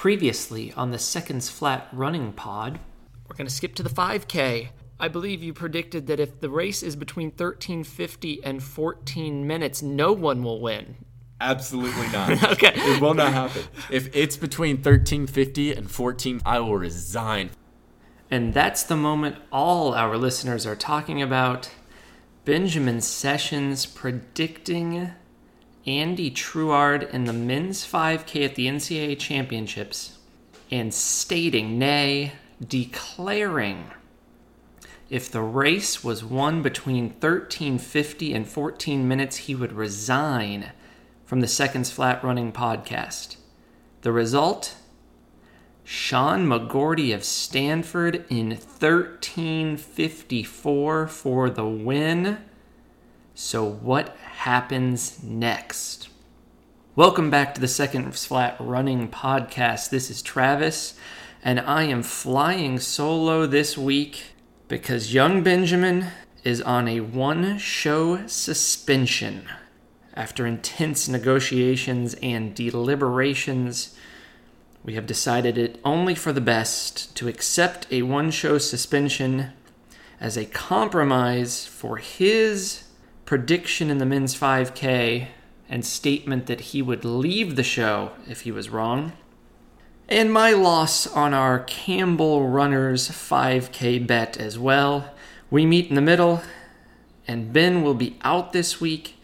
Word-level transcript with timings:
Previously 0.00 0.72
on 0.78 0.92
the 0.92 0.98
Seconds 0.98 1.50
Flat 1.50 1.86
Running 1.92 2.32
Pod, 2.32 2.80
We're 3.28 3.36
going 3.36 3.46
to 3.46 3.52
skip 3.52 3.74
to 3.74 3.82
the 3.82 3.90
5K. 3.90 4.68
I 4.98 5.08
believe 5.08 5.42
you 5.42 5.52
predicted 5.52 6.06
that 6.06 6.18
if 6.18 6.40
the 6.40 6.48
race 6.48 6.82
is 6.82 6.96
between 6.96 7.26
1350 7.26 8.42
and 8.42 8.62
14 8.62 9.46
minutes, 9.46 9.82
no 9.82 10.14
one 10.14 10.42
will 10.42 10.58
win. 10.58 11.04
Absolutely 11.38 12.08
not. 12.12 12.42
Okay. 12.52 12.72
It 12.76 13.02
will 13.02 13.12
not 13.12 13.34
happen. 13.34 13.64
If 13.90 14.16
it's 14.16 14.38
between 14.38 14.76
1350 14.76 15.74
and 15.74 15.90
14, 15.90 16.40
I 16.46 16.60
will 16.60 16.78
resign. 16.78 17.50
and 18.30 18.54
that's 18.54 18.82
the 18.82 18.96
moment 18.96 19.36
all 19.52 19.92
our 19.92 20.16
listeners 20.16 20.64
are 20.64 20.76
talking 20.76 21.20
about. 21.20 21.68
Benjamin 22.46 23.02
Sessions 23.02 23.84
predicting 23.84 25.10
Andy 25.90 26.30
Truard 26.30 27.02
in 27.12 27.24
the 27.24 27.32
men's 27.32 27.84
5K 27.84 28.44
at 28.44 28.54
the 28.54 28.68
NCAA 28.68 29.18
Championships 29.18 30.18
and 30.70 30.94
stating, 30.94 31.80
nay, 31.80 32.34
declaring 32.64 33.90
if 35.08 35.32
the 35.32 35.42
race 35.42 36.04
was 36.04 36.22
won 36.22 36.62
between 36.62 37.06
1350 37.06 38.32
and 38.32 38.46
14 38.46 39.08
minutes, 39.08 39.38
he 39.38 39.56
would 39.56 39.72
resign 39.72 40.70
from 41.24 41.40
the 41.40 41.48
Seconds 41.48 41.90
Flat 41.90 42.22
Running 42.22 42.52
podcast. 42.52 43.34
The 44.02 44.12
result? 44.12 44.76
Sean 45.82 46.46
McGorty 46.46 47.12
of 47.12 47.24
Stanford 47.24 48.24
in 48.28 48.50
1354 48.50 51.08
for 51.08 51.50
the 51.50 51.66
win. 51.66 52.38
So, 53.34 53.68
what 53.68 54.16
happens 54.40 55.22
next? 55.22 56.08
Welcome 56.96 57.28
back 57.28 57.52
to 57.54 57.60
the 57.60 57.68
Second 57.68 58.14
Flat 58.14 58.56
Running 58.58 59.06
Podcast. 59.06 59.90
This 59.90 60.08
is 60.08 60.22
Travis, 60.22 60.94
and 61.44 61.60
I 61.60 61.82
am 61.82 62.02
flying 62.02 62.78
solo 62.78 63.44
this 63.46 63.76
week 63.76 64.32
because 64.66 65.12
young 65.12 65.42
Benjamin 65.42 66.06
is 66.42 66.62
on 66.62 66.88
a 66.88 67.00
one 67.00 67.58
show 67.58 68.26
suspension. 68.26 69.46
After 70.14 70.46
intense 70.46 71.06
negotiations 71.06 72.14
and 72.22 72.54
deliberations, 72.54 73.94
we 74.82 74.94
have 74.94 75.04
decided 75.04 75.58
it 75.58 75.78
only 75.84 76.14
for 76.14 76.32
the 76.32 76.40
best 76.40 77.14
to 77.16 77.28
accept 77.28 77.86
a 77.90 78.00
one 78.00 78.30
show 78.30 78.56
suspension 78.56 79.52
as 80.18 80.38
a 80.38 80.46
compromise 80.46 81.66
for 81.66 81.98
his 81.98 82.84
prediction 83.30 83.90
in 83.90 83.98
the 83.98 84.04
men's 84.04 84.34
5K 84.34 85.28
and 85.68 85.86
statement 85.86 86.46
that 86.46 86.60
he 86.60 86.82
would 86.82 87.04
leave 87.04 87.54
the 87.54 87.62
show 87.62 88.10
if 88.28 88.40
he 88.40 88.50
was 88.50 88.68
wrong. 88.68 89.12
And 90.08 90.32
my 90.32 90.50
loss 90.50 91.06
on 91.06 91.32
our 91.32 91.60
Campbell 91.60 92.48
Runners 92.48 93.08
5K 93.08 94.04
bet 94.04 94.36
as 94.36 94.58
well. 94.58 95.14
We 95.48 95.64
meet 95.64 95.88
in 95.88 95.94
the 95.94 96.00
middle, 96.00 96.42
and 97.28 97.52
Ben 97.52 97.84
will 97.84 97.94
be 97.94 98.18
out 98.22 98.52
this 98.52 98.80
week 98.80 99.14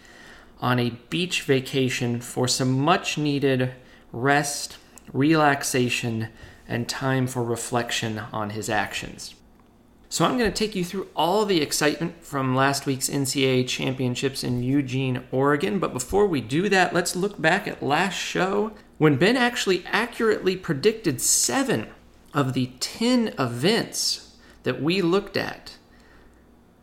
on 0.61 0.79
a 0.79 0.91
beach 1.11 1.43
vacation 1.43 2.21
for 2.21 2.47
some 2.47 2.79
much 2.79 3.19
needed 3.19 3.73
rest, 4.12 4.79
relaxation, 5.12 6.29
and 6.69 6.89
time 6.89 7.27
for 7.27 7.43
reflection 7.43 8.21
on 8.33 8.51
his 8.51 8.71
actions. 8.71 9.34
So, 10.09 10.25
I'm 10.25 10.39
going 10.39 10.51
to 10.51 10.57
take 10.57 10.77
you 10.77 10.85
through 10.85 11.09
all 11.17 11.45
the 11.45 11.61
excitement 11.61 12.25
from 12.25 12.55
last 12.55 12.87
week's 12.87 13.09
NCAA 13.09 13.67
championships 13.67 14.45
in 14.45 14.62
Eugene, 14.62 15.25
Oregon. 15.33 15.79
But 15.81 15.93
before 15.93 16.27
we 16.27 16.41
do 16.41 16.69
that, 16.69 16.95
let's 16.95 17.17
look 17.17 17.41
back 17.41 17.67
at 17.67 17.83
last 17.83 18.15
show 18.15 18.73
when 18.99 19.17
Ben 19.17 19.37
actually 19.37 19.84
accurately 19.87 20.57
predicted 20.57 21.21
seven 21.21 21.89
of 22.33 22.53
the 22.53 22.71
10 22.79 23.34
events 23.39 24.37
that 24.62 24.81
we 24.81 25.03
looked 25.03 25.37
at. 25.37 25.77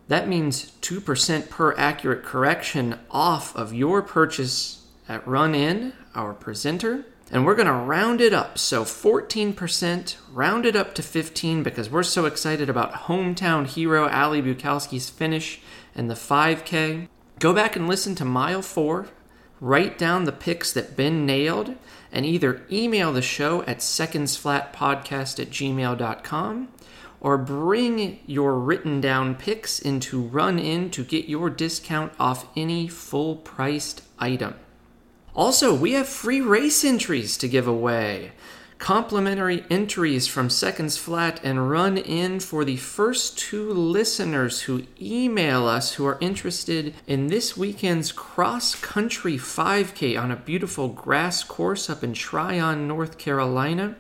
That 0.08 0.28
means 0.28 0.72
2% 0.82 1.50
per 1.50 1.74
accurate 1.78 2.24
correction 2.24 3.00
off 3.10 3.56
of 3.56 3.74
your 3.74 4.02
purchase 4.02 4.88
at 5.08 5.28
Run 5.28 5.56
In, 5.56 5.94
our 6.14 6.34
presenter. 6.34 7.06
And 7.34 7.48
we're 7.48 7.56
going 7.56 7.66
to 7.66 7.74
round 7.74 8.22
it 8.22 8.32
up. 8.32 8.60
So 8.60 8.84
14%, 8.84 10.16
round 10.32 10.68
it 10.68 10.76
up 10.76 10.94
to 10.94 11.02
15 11.02 11.64
because 11.64 11.90
we're 11.90 12.04
so 12.04 12.26
excited 12.28 12.70
about 12.70 12.94
hometown 12.94 13.66
hero 13.66 14.08
Allie 14.08 14.44
Buchalski's 14.44 15.10
finish 15.10 15.60
in 15.96 16.10
the 16.10 16.14
5K. 16.14 17.08
Go 17.40 17.52
back 17.52 17.76
and 17.76 17.88
listen 17.88 18.14
to 18.16 18.24
mile 18.24 18.62
four. 18.62 19.08
Write 19.60 19.98
down 19.98 20.26
the 20.26 20.32
picks 20.32 20.72
that 20.74 20.96
Ben 20.96 21.26
nailed 21.26 21.74
and 22.12 22.24
either 22.24 22.62
email 22.72 23.12
the 23.12 23.24
show 23.24 23.64
at 23.64 23.80
secondsflatpodcast 23.80 25.40
at 25.40 25.50
gmail.com 25.50 26.68
or 27.20 27.38
bring 27.40 28.20
your 28.28 28.60
written 28.60 29.02
down 29.02 29.34
picks 29.34 29.80
into 29.80 30.22
Run 30.22 30.60
In 30.60 30.92
to 30.92 31.04
get 31.04 31.26
your 31.26 31.50
discount 31.50 32.14
off 32.20 32.46
any 32.56 32.88
full 32.88 33.38
priced 33.38 34.04
item. 34.20 34.54
Also, 35.36 35.74
we 35.74 35.94
have 35.94 36.08
free 36.08 36.42
race 36.42 36.86
entries 36.86 37.38
to 37.38 37.48
give 37.48 37.68
away. 37.68 38.32
Complimentary 38.78 39.64
entries 39.72 40.28
from 40.28 40.50
Seconds 40.50 40.96
Flat 40.96 41.40
and 41.44 41.72
Run 41.72 41.98
In 41.98 42.40
for 42.40 42.64
the 42.64 42.78
first 42.78 43.38
two 43.38 43.72
listeners 43.72 44.62
who 44.64 44.86
email 45.02 45.66
us 45.66 45.94
who 45.94 46.06
are 46.06 46.20
interested 46.22 46.94
in 47.08 47.28
this 47.28 47.58
weekend's 47.58 48.12
cross 48.12 48.76
country 48.76 49.38
5K 49.38 50.22
on 50.22 50.30
a 50.30 50.36
beautiful 50.36 50.88
grass 50.90 51.44
course 51.44 51.90
up 51.90 52.04
in 52.04 52.14
Tryon, 52.14 52.88
North 52.88 53.18
Carolina. 53.18 53.96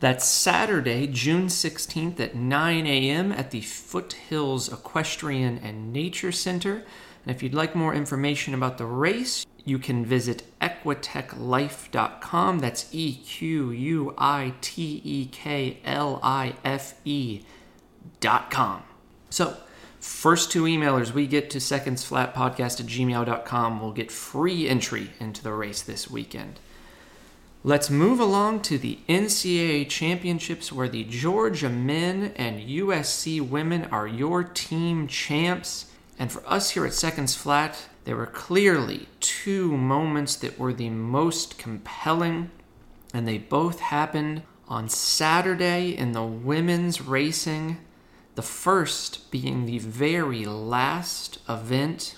That's 0.00 0.26
Saturday, 0.26 1.06
June 1.06 1.46
16th 1.46 2.20
at 2.20 2.34
9 2.34 2.86
a.m. 2.86 3.32
at 3.32 3.52
the 3.52 3.62
Foothills 3.62 4.70
Equestrian 4.70 5.58
and 5.62 5.94
Nature 5.94 6.32
Center. 6.32 6.84
And 7.24 7.34
if 7.34 7.42
you'd 7.42 7.54
like 7.54 7.74
more 7.74 7.94
information 7.94 8.52
about 8.52 8.78
the 8.78 8.86
race, 8.86 9.46
you 9.68 9.78
can 9.78 10.04
visit 10.04 10.42
equiteklife.com. 10.60 12.58
That's 12.58 12.88
E 12.92 13.14
Q 13.14 13.70
U 13.70 14.14
I 14.16 14.54
T 14.60 15.02
E 15.04 15.26
K 15.26 15.78
L 15.84 16.18
I 16.22 16.54
F 16.64 16.94
E.com. 17.04 18.82
So, 19.30 19.56
first 20.00 20.50
two 20.50 20.64
emailers 20.64 21.12
we 21.12 21.26
get 21.26 21.50
to 21.50 21.58
secondsflatpodcast 21.58 22.80
at 22.80 22.86
gmail.com 22.86 23.80
will 23.80 23.92
get 23.92 24.10
free 24.10 24.66
entry 24.68 25.10
into 25.20 25.42
the 25.42 25.52
race 25.52 25.82
this 25.82 26.10
weekend. 26.10 26.60
Let's 27.64 27.90
move 27.90 28.20
along 28.20 28.62
to 28.62 28.78
the 28.78 29.00
NCAA 29.08 29.88
championships 29.88 30.72
where 30.72 30.88
the 30.88 31.04
Georgia 31.04 31.68
men 31.68 32.32
and 32.36 32.60
USC 32.60 33.46
women 33.46 33.84
are 33.86 34.06
your 34.06 34.44
team 34.44 35.08
champs. 35.08 35.87
And 36.18 36.32
for 36.32 36.42
us 36.46 36.70
here 36.70 36.84
at 36.84 36.94
Seconds 36.94 37.36
Flat, 37.36 37.88
there 38.04 38.16
were 38.16 38.26
clearly 38.26 39.08
two 39.20 39.76
moments 39.76 40.34
that 40.36 40.58
were 40.58 40.72
the 40.72 40.90
most 40.90 41.58
compelling, 41.58 42.50
and 43.14 43.28
they 43.28 43.38
both 43.38 43.80
happened 43.80 44.42
on 44.66 44.88
Saturday 44.88 45.96
in 45.96 46.12
the 46.12 46.24
women's 46.24 47.00
racing. 47.00 47.78
The 48.34 48.42
first 48.42 49.30
being 49.30 49.66
the 49.66 49.78
very 49.78 50.44
last 50.44 51.38
event 51.48 52.16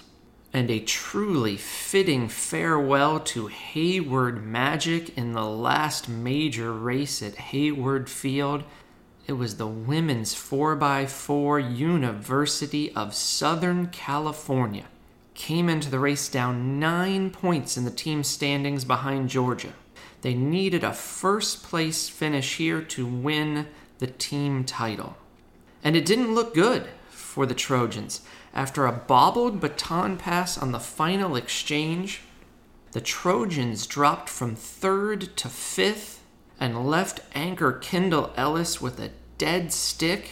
and 0.53 0.71
a 0.71 0.81
truly 0.81 1.57
fitting 1.57 2.29
farewell 2.29 3.21
to 3.21 3.47
Hayward 3.47 4.45
Magic 4.45 5.17
in 5.17 5.33
the 5.33 5.45
last 5.45 6.09
major 6.09 6.73
race 6.73 7.23
at 7.23 7.37
Hayward 7.37 8.11
Field. 8.11 8.65
It 9.31 9.39
was 9.39 9.59
the 9.59 9.67
women's 9.69 10.35
4x4 10.35 11.79
University 11.79 12.91
of 12.97 13.15
Southern 13.15 13.87
California. 13.87 14.87
Came 15.35 15.69
into 15.69 15.89
the 15.89 16.01
race 16.01 16.29
down 16.29 16.81
nine 16.81 17.31
points 17.31 17.77
in 17.77 17.85
the 17.85 17.93
team 17.93 18.25
standings 18.25 18.85
behind 18.85 19.29
Georgia. 19.29 19.73
They 20.23 20.35
needed 20.35 20.83
a 20.83 20.93
first 20.93 21.63
place 21.63 22.09
finish 22.09 22.57
here 22.57 22.83
to 22.83 23.07
win 23.07 23.69
the 24.01 24.09
team 24.09 24.65
title. 24.65 25.15
And 25.85 25.95
it 25.95 26.07
didn't 26.07 26.35
look 26.35 26.53
good 26.53 26.89
for 27.09 27.47
the 27.47 27.55
Trojans. 27.55 28.23
After 28.53 28.85
a 28.85 28.91
bobbled 28.91 29.61
baton 29.61 30.17
pass 30.17 30.59
on 30.59 30.73
the 30.73 30.81
final 30.81 31.37
exchange, 31.37 32.23
the 32.91 33.01
Trojans 33.01 33.87
dropped 33.87 34.29
from 34.29 34.57
third 34.57 35.37
to 35.37 35.49
fifth 35.49 36.20
and 36.61 36.87
left 36.87 37.21
anchor 37.35 37.73
Kendall 37.73 38.33
Ellis 38.37 38.81
with 38.81 39.01
a 39.01 39.11
dead 39.39 39.73
stick 39.73 40.29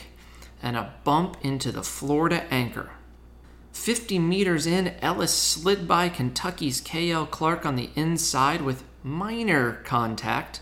and 0.63 0.77
a 0.77 0.93
bump 1.03 1.39
into 1.43 1.73
the 1.73 1.83
Florida 1.83 2.45
anchor. 2.53 2.91
50 3.73 4.19
meters 4.19 4.67
in, 4.67 4.95
Ellis 5.01 5.33
slid 5.33 5.89
by 5.89 6.09
Kentucky's 6.09 6.81
Kayelle 6.81 7.31
Clarke 7.31 7.65
on 7.65 7.77
the 7.77 7.91
inside 7.95 8.61
with 8.61 8.85
minor 9.03 9.81
contact. 9.85 10.61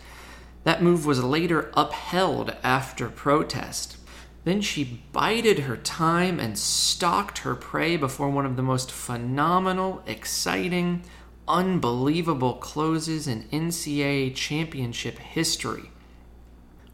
That 0.64 0.82
move 0.82 1.06
was 1.06 1.24
later 1.24 1.70
upheld 1.74 2.54
after 2.62 3.08
protest. 3.08 3.96
Then 4.44 4.60
she 4.60 5.02
bided 5.12 5.60
her 5.60 5.76
time 5.76 6.38
and 6.38 6.56
stalked 6.56 7.38
her 7.38 7.56
prey 7.56 7.96
before 7.96 8.30
one 8.30 8.46
of 8.46 8.54
the 8.54 8.62
most 8.62 8.92
phenomenal, 8.92 10.02
exciting, 10.06 11.02
unbelievable 11.48 12.54
closes 12.54 13.26
in 13.26 13.44
NCAA 13.44 14.34
championship 14.34 15.18
history. 15.18 15.90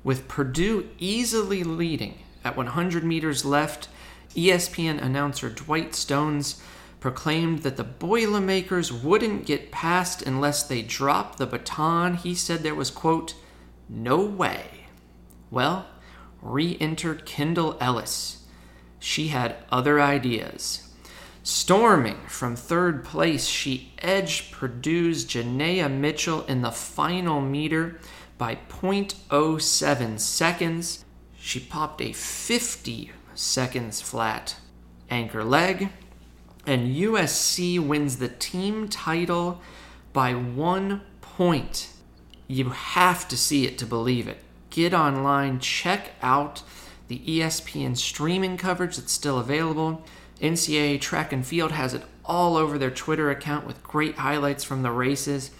With 0.04 0.28
Purdue 0.28 0.88
easily 0.98 1.62
leading 1.62 2.18
at 2.44 2.56
100 2.56 3.04
meters 3.04 3.44
left, 3.44 3.88
ESPN 4.34 5.02
announcer 5.02 5.48
Dwight 5.48 5.94
Stones 5.94 6.62
proclaimed 7.00 7.60
that 7.60 7.76
the 7.76 7.84
Boilermakers 7.84 8.92
wouldn't 8.92 9.44
get 9.44 9.72
past 9.72 10.22
unless 10.22 10.62
they 10.62 10.82
dropped 10.82 11.38
the 11.38 11.46
baton. 11.46 12.14
He 12.14 12.34
said 12.34 12.62
there 12.62 12.74
was, 12.74 12.90
quote, 12.90 13.34
no 13.88 14.24
way. 14.24 14.86
Well, 15.50 15.86
re 16.40 16.76
entered 16.80 17.26
Kendall 17.26 17.76
Ellis. 17.80 18.44
She 18.98 19.28
had 19.28 19.56
other 19.70 20.00
ideas. 20.00 20.91
Storming 21.44 22.18
from 22.28 22.54
third 22.54 23.04
place, 23.04 23.46
she 23.46 23.92
edged 23.98 24.52
Purdue's 24.52 25.24
Jahneya 25.24 25.90
Mitchell 25.90 26.44
in 26.44 26.62
the 26.62 26.70
final 26.70 27.40
meter 27.40 27.98
by 28.38 28.56
0.07 28.68 30.20
seconds. 30.20 31.04
She 31.36 31.58
popped 31.58 32.00
a 32.00 32.12
50 32.12 33.10
seconds 33.34 34.00
flat 34.00 34.56
anchor 35.10 35.42
leg, 35.42 35.88
and 36.64 36.94
USC 36.94 37.84
wins 37.84 38.18
the 38.18 38.28
team 38.28 38.88
title 38.88 39.60
by 40.12 40.34
one 40.34 41.00
point. 41.20 41.88
You 42.46 42.70
have 42.70 43.26
to 43.26 43.36
see 43.36 43.66
it 43.66 43.78
to 43.78 43.86
believe 43.86 44.28
it. 44.28 44.38
Get 44.70 44.94
online, 44.94 45.58
check 45.58 46.12
out 46.22 46.62
the 47.08 47.18
ESPN 47.18 47.96
streaming 47.96 48.56
coverage 48.56 48.96
that's 48.96 49.12
still 49.12 49.38
available. 49.40 50.04
NCAA 50.42 51.00
Track 51.00 51.32
and 51.32 51.46
Field 51.46 51.70
has 51.70 51.94
it 51.94 52.02
all 52.24 52.56
over 52.56 52.76
their 52.76 52.90
Twitter 52.90 53.30
account 53.30 53.66
with 53.66 53.82
great 53.82 54.18
highlights 54.18 54.64
from 54.64 54.82
the 54.82 54.90
races. 54.90 55.52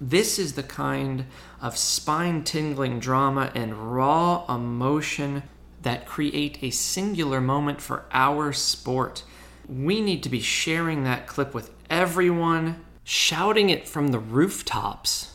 This 0.00 0.38
is 0.38 0.54
the 0.54 0.62
kind 0.62 1.26
of 1.60 1.76
spine 1.76 2.42
tingling 2.42 3.00
drama 3.00 3.52
and 3.54 3.94
raw 3.94 4.46
emotion 4.48 5.42
that 5.82 6.06
create 6.06 6.58
a 6.62 6.70
singular 6.70 7.40
moment 7.40 7.82
for 7.82 8.06
our 8.10 8.52
sport. 8.52 9.24
We 9.68 10.00
need 10.00 10.22
to 10.22 10.30
be 10.30 10.40
sharing 10.40 11.04
that 11.04 11.26
clip 11.26 11.52
with 11.52 11.70
everyone, 11.90 12.84
shouting 13.04 13.68
it 13.68 13.86
from 13.86 14.08
the 14.08 14.18
rooftops. 14.18 15.34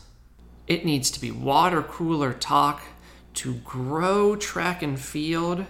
It 0.66 0.84
needs 0.84 1.10
to 1.12 1.20
be 1.20 1.30
water 1.30 1.82
cooler 1.82 2.32
talk 2.32 2.82
to 3.34 3.54
grow 3.54 4.34
track 4.34 4.82
and 4.82 4.98
field. 4.98 5.66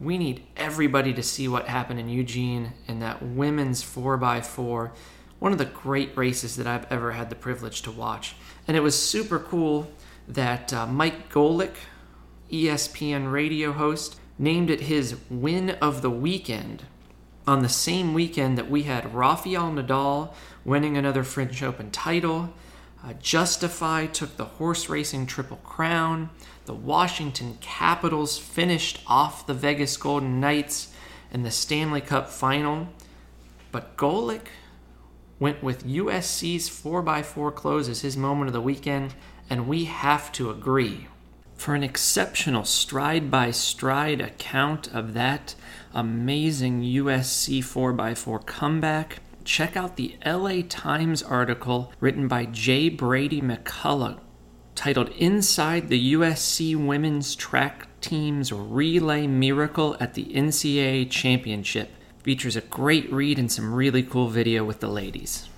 We 0.00 0.16
need 0.16 0.46
everybody 0.56 1.12
to 1.12 1.22
see 1.22 1.46
what 1.46 1.68
happened 1.68 2.00
in 2.00 2.08
Eugene 2.08 2.72
in 2.88 3.00
that 3.00 3.22
women's 3.22 3.82
4x4, 3.82 4.90
one 5.38 5.52
of 5.52 5.58
the 5.58 5.66
great 5.66 6.16
races 6.16 6.56
that 6.56 6.66
I've 6.66 6.90
ever 6.90 7.12
had 7.12 7.28
the 7.28 7.36
privilege 7.36 7.82
to 7.82 7.90
watch. 7.90 8.34
And 8.66 8.76
it 8.76 8.80
was 8.80 9.00
super 9.00 9.38
cool 9.38 9.90
that 10.26 10.72
uh, 10.72 10.86
Mike 10.86 11.30
Golic, 11.30 11.74
ESPN 12.50 13.30
radio 13.30 13.72
host, 13.72 14.18
named 14.38 14.70
it 14.70 14.82
his 14.82 15.16
win 15.28 15.70
of 15.82 16.00
the 16.00 16.10
weekend 16.10 16.84
on 17.46 17.62
the 17.62 17.68
same 17.68 18.14
weekend 18.14 18.56
that 18.56 18.70
we 18.70 18.84
had 18.84 19.14
Rafael 19.14 19.70
Nadal 19.70 20.32
winning 20.64 20.96
another 20.96 21.24
French 21.24 21.62
Open 21.62 21.90
title. 21.90 22.54
Uh, 23.02 23.14
Justify 23.14 24.06
took 24.06 24.36
the 24.36 24.44
horse 24.44 24.88
racing 24.88 25.26
triple 25.26 25.58
crown. 25.58 26.30
The 26.66 26.74
Washington 26.74 27.56
Capitals 27.60 28.38
finished 28.38 29.00
off 29.06 29.46
the 29.46 29.54
Vegas 29.54 29.96
Golden 29.96 30.38
Knights 30.38 30.92
in 31.32 31.42
the 31.42 31.50
Stanley 31.50 32.02
Cup 32.02 32.28
final. 32.28 32.88
But 33.72 33.96
Golic 33.96 34.48
went 35.38 35.62
with 35.62 35.86
USC's 35.86 36.68
4x4 36.68 37.54
close 37.54 37.88
as 37.88 38.02
his 38.02 38.16
moment 38.16 38.48
of 38.48 38.52
the 38.52 38.60
weekend, 38.60 39.14
and 39.48 39.66
we 39.66 39.86
have 39.86 40.30
to 40.32 40.50
agree. 40.50 41.06
For 41.56 41.74
an 41.74 41.82
exceptional 41.82 42.64
stride 42.64 43.30
by 43.30 43.50
stride 43.50 44.20
account 44.20 44.92
of 44.94 45.14
that 45.14 45.54
amazing 45.94 46.82
USC 46.82 47.58
4x4 47.60 48.44
comeback, 48.44 49.20
check 49.44 49.76
out 49.76 49.96
the 49.96 50.16
LA 50.24 50.62
Times 50.68 51.22
article 51.22 51.92
written 52.00 52.28
by 52.28 52.46
J. 52.46 52.88
Brady 52.88 53.40
McCollough 53.40 54.20
titled 54.74 55.10
Inside 55.10 55.88
the 55.88 56.14
USC 56.14 56.74
Women's 56.76 57.34
Track 57.34 57.88
Team's 58.00 58.52
Relay 58.52 59.26
Miracle 59.26 59.96
at 60.00 60.14
the 60.14 60.24
NCAA 60.24 61.10
Championship. 61.10 61.90
Features 62.22 62.56
a 62.56 62.62
great 62.62 63.12
read 63.12 63.38
and 63.38 63.50
some 63.50 63.74
really 63.74 64.02
cool 64.02 64.28
video 64.28 64.64
with 64.64 64.80
the 64.80 64.88
ladies. 64.88 65.48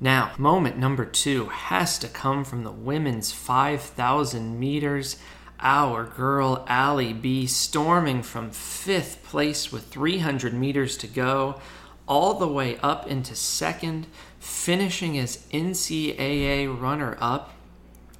Now, 0.00 0.32
moment 0.38 0.76
number 0.76 1.04
two 1.04 1.46
has 1.46 1.98
to 2.00 2.08
come 2.08 2.44
from 2.44 2.64
the 2.64 2.72
women's 2.72 3.32
5,000 3.32 4.58
meters 4.58 5.16
our 5.60 6.04
girl 6.04 6.64
Allie 6.68 7.12
B 7.12 7.46
storming 7.46 8.22
from 8.22 8.50
fifth 8.50 9.22
place 9.24 9.72
with 9.72 9.86
300 9.86 10.52
meters 10.52 10.96
to 10.98 11.06
go, 11.06 11.60
all 12.06 12.34
the 12.34 12.48
way 12.48 12.76
up 12.78 13.06
into 13.06 13.34
second, 13.34 14.06
finishing 14.38 15.18
as 15.18 15.46
NCAA 15.52 16.80
runner 16.80 17.16
up. 17.20 17.54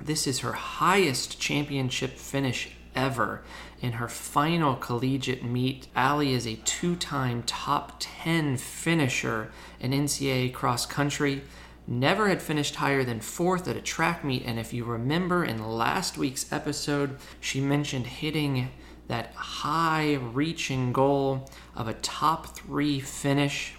This 0.01 0.27
is 0.27 0.41
her 0.41 0.53
highest 0.53 1.41
championship 1.41 2.13
finish 2.19 2.71
ever. 2.95 3.43
In 3.81 3.93
her 3.93 4.09
final 4.09 4.77
collegiate 4.77 5.45
meet, 5.45 5.89
Allie 5.95 6.33
is 6.33 6.47
a 6.47 6.57
two 6.65 6.97
time 6.97 7.43
top 7.45 7.97
10 8.01 8.57
finisher 8.57 9.51
in 9.81 9.93
NCAA 9.93 10.53
cross 10.53 10.87
country 10.87 11.43
never 11.87 12.29
had 12.29 12.41
finished 12.41 12.77
higher 12.77 13.05
than 13.05 13.21
fourth 13.21 13.69
at 13.69 13.77
a 13.77 13.83
track 13.83 14.25
meet. 14.25 14.45
And 14.47 14.59
if 14.59 14.73
you 14.73 14.85
remember 14.85 15.45
in 15.45 15.63
last 15.63 16.17
week's 16.17 16.51
episode, 16.53 17.19
she 17.41 17.61
mentioned 17.61 18.07
hitting 18.07 18.71
that 19.09 19.35
high 19.35 20.15
reaching 20.15 20.93
goal 20.93 21.49
of 21.75 21.89
a 21.89 21.95
top 21.95 22.57
three 22.57 23.01
finish. 23.01 23.75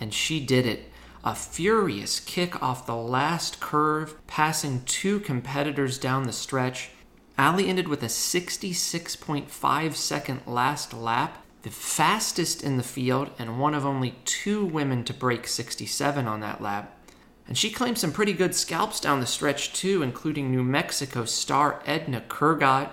And 0.00 0.12
she 0.12 0.44
did 0.44 0.66
it. 0.66 0.90
A 1.24 1.34
furious 1.34 2.18
kick 2.18 2.60
off 2.60 2.84
the 2.84 2.96
last 2.96 3.60
curve, 3.60 4.16
passing 4.26 4.82
two 4.84 5.20
competitors 5.20 5.96
down 5.96 6.24
the 6.24 6.32
stretch. 6.32 6.90
Allie 7.38 7.68
ended 7.68 7.88
with 7.88 8.02
a 8.02 8.06
66.5 8.06 9.94
second 9.94 10.40
last 10.46 10.92
lap, 10.92 11.38
the 11.62 11.70
fastest 11.70 12.62
in 12.64 12.76
the 12.76 12.82
field, 12.82 13.30
and 13.38 13.60
one 13.60 13.74
of 13.74 13.86
only 13.86 14.16
two 14.24 14.64
women 14.64 15.04
to 15.04 15.14
break 15.14 15.46
67 15.46 16.26
on 16.26 16.40
that 16.40 16.60
lap. 16.60 16.98
And 17.46 17.56
she 17.56 17.70
claimed 17.70 17.98
some 17.98 18.12
pretty 18.12 18.32
good 18.32 18.54
scalps 18.54 19.00
down 19.00 19.20
the 19.20 19.26
stretch, 19.26 19.72
too, 19.72 20.02
including 20.02 20.50
New 20.50 20.64
Mexico 20.64 21.24
star 21.24 21.82
Ednah 21.86 22.26
Kurgat, 22.26 22.90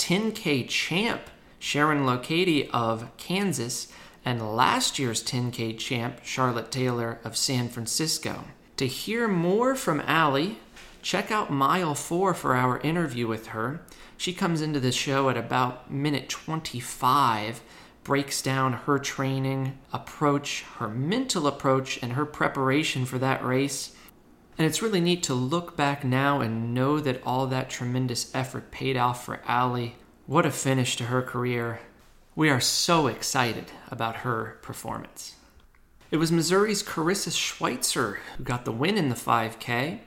10K 0.00 0.66
champ 0.66 1.20
Sharon 1.58 2.04
Lokedi 2.04 2.70
of 2.70 3.14
Kansas, 3.18 3.92
and 4.24 4.56
last 4.56 4.98
year's 4.98 5.22
10K 5.22 5.78
champ 5.78 6.20
Charlotte 6.24 6.72
Taylor 6.72 7.20
of 7.22 7.36
San 7.36 7.68
Francisco. 7.68 8.44
To 8.78 8.86
hear 8.86 9.28
more 9.28 9.76
from 9.76 10.00
Allie, 10.06 10.58
check 11.02 11.30
out 11.30 11.52
mile 11.52 11.94
four 11.94 12.32
for 12.32 12.56
our 12.56 12.80
interview 12.80 13.28
with 13.28 13.48
her. 13.48 13.82
She 14.16 14.32
comes 14.32 14.62
into 14.62 14.80
the 14.80 14.90
show 14.90 15.28
at 15.28 15.36
about 15.36 15.90
minute 15.92 16.30
25 16.30 17.60
breaks 18.02 18.40
down 18.40 18.72
her 18.72 18.98
training 18.98 19.78
approach, 19.92 20.64
her 20.78 20.88
mental 20.88 21.46
approach, 21.46 22.02
and 22.02 22.14
her 22.14 22.24
preparation 22.24 23.04
for 23.04 23.18
that 23.18 23.44
race. 23.44 23.94
And 24.56 24.66
it's 24.66 24.80
really 24.82 25.00
neat 25.00 25.22
to 25.24 25.34
look 25.34 25.76
back 25.76 26.04
now 26.04 26.40
and 26.40 26.72
know 26.72 27.00
that 27.00 27.22
all 27.24 27.46
that 27.48 27.68
tremendous 27.68 28.34
effort 28.34 28.70
paid 28.70 28.96
off 28.96 29.24
for 29.24 29.42
Allie. 29.46 29.96
What 30.30 30.46
a 30.46 30.52
finish 30.52 30.94
to 30.94 31.06
her 31.06 31.22
career. 31.22 31.80
We 32.36 32.50
are 32.50 32.60
so 32.60 33.08
excited 33.08 33.72
about 33.90 34.18
her 34.18 34.58
performance. 34.62 35.34
It 36.12 36.18
was 36.18 36.30
Missouri's 36.30 36.84
Karissa 36.84 37.32
Schweizer 37.32 38.18
who 38.36 38.44
got 38.44 38.64
the 38.64 38.70
win 38.70 38.96
in 38.96 39.08
the 39.08 39.16
5K, 39.16 39.98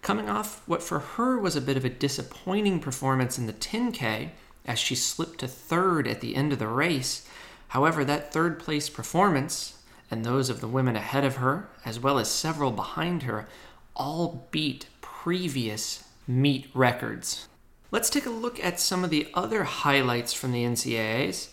coming 0.00 0.30
off 0.30 0.66
what 0.66 0.82
for 0.82 1.00
her 1.00 1.38
was 1.38 1.56
a 1.56 1.60
bit 1.60 1.76
of 1.76 1.84
a 1.84 1.90
disappointing 1.90 2.80
performance 2.80 3.36
in 3.36 3.44
the 3.44 3.52
10K 3.52 4.30
as 4.64 4.78
she 4.78 4.94
slipped 4.94 5.40
to 5.40 5.46
third 5.46 6.08
at 6.08 6.22
the 6.22 6.36
end 6.36 6.54
of 6.54 6.58
the 6.58 6.68
race. 6.68 7.28
However, 7.68 8.02
that 8.02 8.32
third 8.32 8.58
place 8.58 8.88
performance 8.88 9.82
and 10.10 10.24
those 10.24 10.48
of 10.48 10.62
the 10.62 10.68
women 10.68 10.96
ahead 10.96 11.26
of 11.26 11.36
her, 11.36 11.68
as 11.84 12.00
well 12.00 12.18
as 12.18 12.30
several 12.30 12.70
behind 12.70 13.24
her, 13.24 13.46
all 13.94 14.48
beat 14.50 14.86
previous 15.02 16.04
meet 16.26 16.70
records. 16.72 17.46
Let's 17.96 18.10
take 18.10 18.26
a 18.26 18.30
look 18.30 18.62
at 18.62 18.78
some 18.78 19.04
of 19.04 19.08
the 19.08 19.26
other 19.32 19.64
highlights 19.64 20.34
from 20.34 20.52
the 20.52 20.64
NCAAs. 20.64 21.48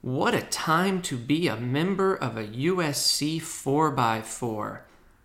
What 0.00 0.32
a 0.32 0.42
time 0.42 1.02
to 1.02 1.16
be 1.16 1.48
a 1.48 1.56
member 1.56 2.14
of 2.14 2.36
a 2.36 2.46
USC 2.46 3.40
4x4, 3.40 4.78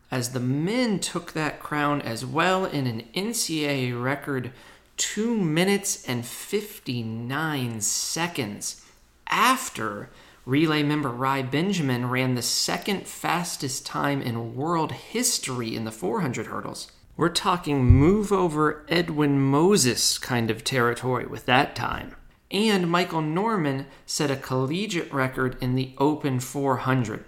as 0.09 0.31
the 0.31 0.39
men 0.39 0.99
took 0.99 1.33
that 1.33 1.59
crown 1.59 2.01
as 2.01 2.25
well 2.25 2.65
in 2.65 2.87
an 2.87 3.03
NCAA 3.13 4.01
record 4.01 4.51
2 4.97 5.37
minutes 5.37 6.03
and 6.09 6.25
59 6.25 7.79
seconds 7.79 8.83
after 9.27 10.09
relay 10.43 10.81
member 10.81 11.09
Rai 11.09 11.43
Benjamin 11.43 12.09
ran 12.09 12.33
the 12.33 12.41
second 12.41 13.07
fastest 13.07 13.85
time 13.85 14.23
in 14.23 14.55
world 14.55 14.91
history 14.91 15.75
in 15.75 15.85
the 15.85 15.91
400 15.91 16.47
hurdles. 16.47 16.91
We're 17.17 17.29
talking 17.29 17.83
move 17.83 18.31
over 18.31 18.85
Edwin 18.89 19.41
Moses 19.41 20.19
kind 20.19 20.51
of 20.51 20.63
territory 20.63 21.25
with 21.25 21.47
that 21.47 21.75
time. 21.75 22.15
And 22.51 22.91
Michael 22.91 23.23
Norman 23.23 23.87
set 24.05 24.29
a 24.29 24.35
collegiate 24.35 25.11
record 25.11 25.57
in 25.59 25.73
the 25.73 25.93
Open 25.97 26.39
400. 26.39 27.25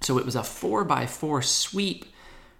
So 0.00 0.16
it 0.16 0.24
was 0.24 0.36
a 0.36 0.40
4x4 0.40 1.44
sweep 1.44 2.06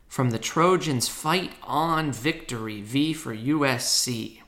from 0.06 0.30
the 0.30 0.38
Trojans' 0.38 1.08
fight 1.08 1.52
on 1.62 2.12
victory, 2.12 2.82
V 2.82 3.14
for 3.14 3.34
USC. 3.34 4.40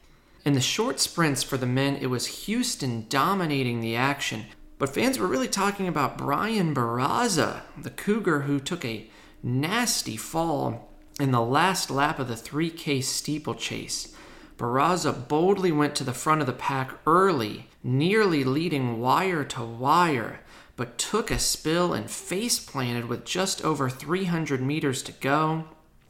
In 0.44 0.52
the 0.52 0.60
short 0.60 1.00
sprints 1.00 1.42
for 1.42 1.56
the 1.56 1.64
men, 1.64 1.96
it 1.96 2.08
was 2.08 2.44
Houston 2.44 3.06
dominating 3.08 3.80
the 3.80 3.96
action, 3.96 4.44
but 4.78 4.92
fans 4.92 5.18
were 5.18 5.26
really 5.26 5.48
talking 5.48 5.88
about 5.88 6.18
Brian 6.18 6.74
Barraza, 6.74 7.62
the 7.80 7.90
Cougar 7.90 8.40
who 8.40 8.60
took 8.60 8.84
a 8.84 9.08
nasty 9.42 10.18
fall 10.18 10.91
in 11.20 11.30
the 11.30 11.42
last 11.42 11.90
lap 11.90 12.18
of 12.18 12.28
the 12.28 12.34
3K 12.34 13.02
steeplechase. 13.02 14.14
Barraza 14.56 15.28
boldly 15.28 15.72
went 15.72 15.94
to 15.96 16.04
the 16.04 16.12
front 16.12 16.40
of 16.40 16.46
the 16.46 16.52
pack 16.52 16.92
early, 17.06 17.68
nearly 17.82 18.44
leading 18.44 19.00
wire 19.00 19.44
to 19.44 19.62
wire, 19.62 20.40
but 20.76 20.98
took 20.98 21.30
a 21.30 21.38
spill 21.38 21.92
and 21.92 22.10
face 22.10 22.58
planted 22.58 23.06
with 23.06 23.24
just 23.24 23.64
over 23.64 23.90
300 23.90 24.60
meters 24.60 25.02
to 25.02 25.12
go. 25.12 25.64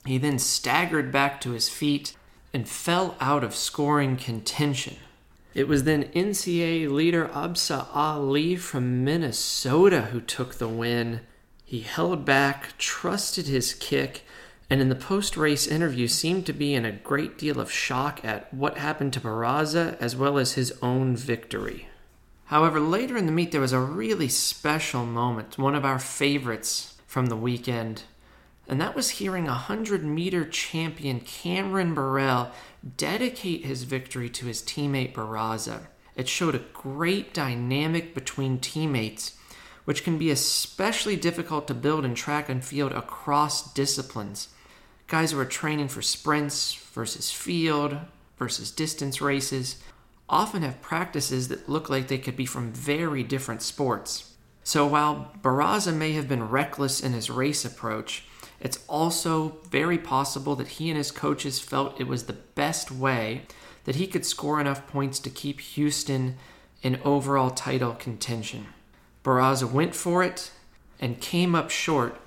He 0.05 0.19
then 0.19 0.39
staggered 0.39 1.13
back 1.13 1.41
to 1.43 1.53
his 1.53 1.69
feet 1.69 2.15
and 2.53 2.69
fell 2.69 3.17
out 3.21 3.45
of 3.45 3.55
scoring 3.55 4.17
contention. 4.17 4.97
It 5.55 5.69
was 5.69 5.85
then 5.85 6.05
NCAA 6.15 6.91
leader 6.91 7.29
Obsa 7.29 7.87
Ali 7.95 8.57
from 8.57 9.05
Minnesota 9.05 10.03
who 10.03 10.21
took 10.21 10.55
the 10.55 10.69
win. 10.69 11.21
He 11.65 11.81
held 11.81 12.25
back, 12.25 12.77
trusted 12.79 13.47
his 13.47 13.75
kick, 13.75 14.25
and 14.73 14.81
in 14.81 14.89
the 14.89 14.95
post 14.95 15.37
race 15.37 15.67
interview 15.67 16.09
seemed 16.09 16.47
to 16.47 16.53
be 16.55 16.73
in 16.73 16.87
a 16.87 16.93
great 16.93 17.37
deal 17.37 17.61
of 17.61 17.71
shock 17.71 18.25
at 18.25 18.53
what 18.55 18.79
happened 18.79 19.13
to 19.13 19.21
Barraza 19.21 19.99
as 20.01 20.17
well 20.17 20.39
as 20.39 20.55
his 20.55 20.73
own 20.81 21.15
victory. 21.15 21.91
However, 22.47 22.81
later 22.81 23.19
in 23.19 23.27
the 23.27 23.33
meet, 23.33 23.53
there 23.53 23.61
was 23.61 23.75
a 23.75 23.81
really 23.81 24.29
special 24.29 25.05
moment, 25.05 25.59
one 25.59 25.75
of 25.75 25.85
our 25.85 25.99
favorites 25.99 26.95
from 27.07 27.27
the 27.27 27.37
weekend, 27.37 28.05
and 28.67 28.81
that 28.81 28.95
was 28.95 29.11
hearing 29.11 29.45
100 29.45 30.05
meter 30.05 30.47
champion 30.47 31.21
Cameron 31.21 31.93
Burrell 31.93 32.51
dedicate 32.97 33.67
his 33.67 33.83
victory 33.83 34.31
to 34.31 34.47
his 34.47 34.63
teammate 34.63 35.13
Barraza. 35.13 35.89
It 36.17 36.29
showed 36.29 36.55
a 36.55 36.65
great 36.73 37.35
dynamic 37.35 38.15
between 38.15 38.59
teammates, 38.59 39.37
which 39.85 40.03
can 40.03 40.17
be 40.17 40.31
especially 40.31 41.17
difficult 41.17 41.69
to 41.69 41.75
build 41.75 42.07
in 42.07 42.15
track 42.15 42.49
and 42.49 42.65
field 42.65 42.93
across 42.93 43.75
disciplines. 43.75 44.49
Guys 45.13 45.33
who 45.33 45.39
are 45.39 45.45
training 45.45 45.89
for 45.89 46.01
sprints 46.01 46.73
versus 46.73 47.31
field 47.31 47.99
versus 48.39 48.71
distance 48.71 49.21
races 49.21 49.77
often 50.27 50.63
have 50.63 50.81
practices 50.81 51.49
that 51.49 51.69
look 51.69 51.91
like 51.91 52.09
they 52.09 52.17
could 52.17 52.35
be 52.35 52.47
from 52.47 52.73
very 52.73 53.23
different 53.23 53.61
sports. 53.61 54.33
So 54.65 54.87
while 54.87 55.31
Barraza 55.43 55.95
may 55.95 56.13
have 56.13 56.29
been 56.29 56.49
reckless 56.49 57.03
in 57.03 57.13
his 57.13 57.29
race 57.29 57.63
approach, 57.63 58.25
it's 58.59 58.83
also 58.89 59.59
very 59.69 59.99
possible 59.99 60.57
that 60.57 60.69
he 60.69 60.89
and 60.89 60.97
his 60.97 61.11
coaches 61.11 61.61
felt 61.61 62.01
it 62.01 62.09
was 62.09 62.25
the 62.25 62.33
best 62.33 62.91
way 62.91 63.43
that 63.85 63.97
he 63.97 64.07
could 64.07 64.25
score 64.25 64.63
enough 64.63 64.87
points 64.87 65.19
to 65.19 65.29
keep 65.29 65.61
Houston 65.61 66.39
in 66.83 66.99
overall 67.05 67.51
title 67.51 67.93
contention. 67.93 68.69
Barraza 69.23 69.71
went 69.71 69.95
for 69.95 70.23
it 70.23 70.53
and 70.99 71.21
came 71.21 71.55
up 71.55 71.69
short, 71.69 72.19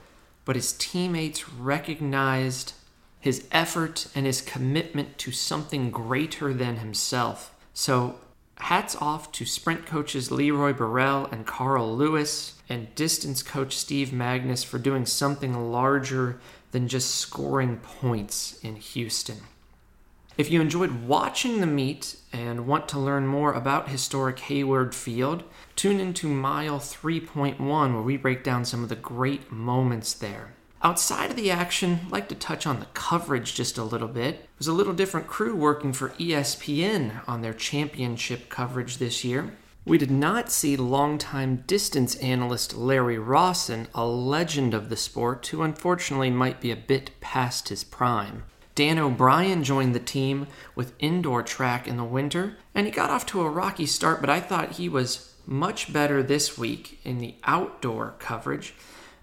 but 0.46 0.56
his 0.56 0.74
teammates 0.74 1.50
recognized 1.50 2.74
his 3.20 3.48
effort 3.52 4.08
and 4.14 4.26
his 4.26 4.42
commitment 4.42 5.18
to 5.18 5.32
something 5.32 5.90
greater 5.90 6.54
than 6.54 6.78
himself. 6.78 7.56
So, 7.74 8.20
hats 8.58 8.96
off 8.96 9.32
to 9.34 9.46
sprint 9.46 9.86
coaches 9.86 10.32
Leroy 10.32 10.74
Burrell 10.74 11.28
and 11.32 11.46
Carl 11.46 11.96
Lewis 11.98 12.54
and 12.70 12.94
distance 12.96 13.44
coach 13.44 13.76
Steve 13.76 14.10
Magness 14.10 14.64
for 14.64 14.78
doing 14.78 15.06
something 15.06 15.72
larger 15.72 16.40
than 16.72 16.88
just 16.88 17.16
scoring 17.16 17.78
points 17.78 18.60
in 18.62 18.76
Houston. 18.76 19.38
If 20.38 20.52
you 20.52 20.60
enjoyed 20.60 21.08
watching 21.08 21.62
the 21.62 21.66
meet 21.66 22.18
and 22.34 22.68
want 22.68 22.90
to 22.90 23.00
learn 23.00 23.26
more 23.26 23.54
about 23.54 23.88
historic 23.88 24.40
Hayward 24.40 24.94
Field, 24.94 25.46
tune 25.78 26.02
into 26.02 26.28
mile 26.28 26.78
3.1 26.78 27.58
where 27.58 28.02
we 28.02 28.18
break 28.18 28.44
down 28.44 28.66
some 28.66 28.84
of 28.84 28.90
the 28.90 28.98
great 28.98 29.50
moments 29.50 30.14
there. 30.14 30.54
Outside 30.84 31.30
of 31.30 31.38
the 31.38 31.52
action, 31.52 32.02
I'd 32.06 32.12
like 32.12 32.28
to 32.28 32.36
touch 32.36 32.68
on 32.68 32.82
the 32.82 32.88
coverage 32.88 33.56
just 33.56 33.78
a 33.78 33.84
little 33.86 34.10
bit. 34.10 34.36
It 34.36 34.50
was 34.58 34.68
a 34.68 34.74
little 34.74 34.92
different 34.92 35.28
crew 35.28 35.56
working 35.56 35.94
for 35.94 36.10
ESPN 36.10 37.22
on 37.30 37.42
their 37.42 37.54
championship 37.54 38.50
coverage 38.50 38.98
this 38.98 39.24
year. 39.24 39.54
We 39.86 39.98
did 39.98 40.12
not 40.12 40.52
see 40.52 40.76
longtime 40.76 41.64
distance 41.66 42.16
analyst 42.16 42.76
Larry 42.76 43.18
Rawson, 43.18 43.88
a 43.96 44.06
legend 44.06 44.74
of 44.74 44.90
the 44.90 44.98
sport 44.98 45.48
who 45.48 45.62
unfortunately 45.62 46.30
might 46.30 46.60
be 46.60 46.72
a 46.72 46.76
bit 46.76 47.12
past 47.22 47.70
his 47.70 47.86
prime. 47.86 48.44
Dan 48.76 49.00
O'Brien 49.00 49.64
joined 49.64 49.96
the 49.96 50.00
team 50.02 50.48
with 50.76 50.94
indoor 51.00 51.42
track 51.42 51.88
in 51.88 51.96
the 51.96 52.04
winter, 52.04 52.58
and 52.76 52.86
he 52.86 52.92
got 52.92 53.10
off 53.10 53.26
to 53.28 53.42
a 53.42 53.50
rocky 53.50 53.86
start, 53.86 54.20
but 54.20 54.30
I 54.30 54.42
thought 54.42 54.74
he 54.74 54.90
was 54.90 55.34
much 55.46 55.94
better 55.94 56.22
this 56.22 56.58
week 56.58 57.00
in 57.06 57.20
the 57.20 57.36
outdoor 57.46 58.16
coverage. 58.20 58.74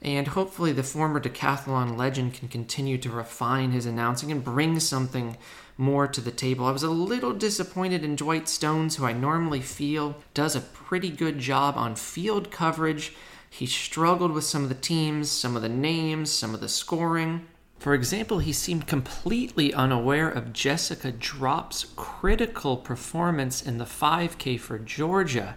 And 0.01 0.29
hopefully, 0.29 0.73
the 0.73 0.83
former 0.83 1.21
decathlon 1.21 1.99
legend 1.99 2.33
can 2.35 2.49
continue 2.49 2.97
to 2.99 3.11
refine 3.11 3.73
his 3.73 3.85
announcing 3.87 4.33
and 4.33 4.43
bring 4.43 4.81
something 4.81 5.37
more 5.77 6.09
to 6.09 6.21
the 6.21 6.31
table. 6.31 6.65
I 6.65 6.73
was 6.73 6.83
a 6.83 6.91
little 6.91 7.35
disappointed 7.35 8.05
in 8.05 8.17
Dwight 8.17 8.49
Stones, 8.49 8.97
who 8.97 9.05
I 9.05 9.13
normally 9.13 9.61
feel 9.61 10.17
does 10.33 10.57
a 10.57 10.61
pretty 10.61 11.11
good 11.11 11.39
job 11.39 11.77
on 11.77 11.95
field 11.95 12.51
coverage. 12.51 13.13
He 13.51 13.67
struggled 13.67 14.33
with 14.33 14.45
some 14.45 14.63
of 14.63 14.71
the 14.71 14.75
teams, 14.75 15.31
some 15.31 15.57
of 15.57 15.63
the 15.63 15.69
names, 15.69 16.31
some 16.31 16.55
of 16.55 16.61
the 16.61 16.69
scoring. 16.69 17.47
For 17.83 17.95
example, 17.95 18.39
he 18.39 18.53
seemed 18.53 18.87
completely 18.87 19.75
unaware 19.75 20.29
of 20.31 20.53
Jessica 20.53 21.11
Drop's 21.11 21.85
critical 21.97 22.77
performance 22.77 23.61
in 23.61 23.79
the 23.79 23.85
5K 23.85 24.61
for 24.61 24.79
Georgia. 24.79 25.57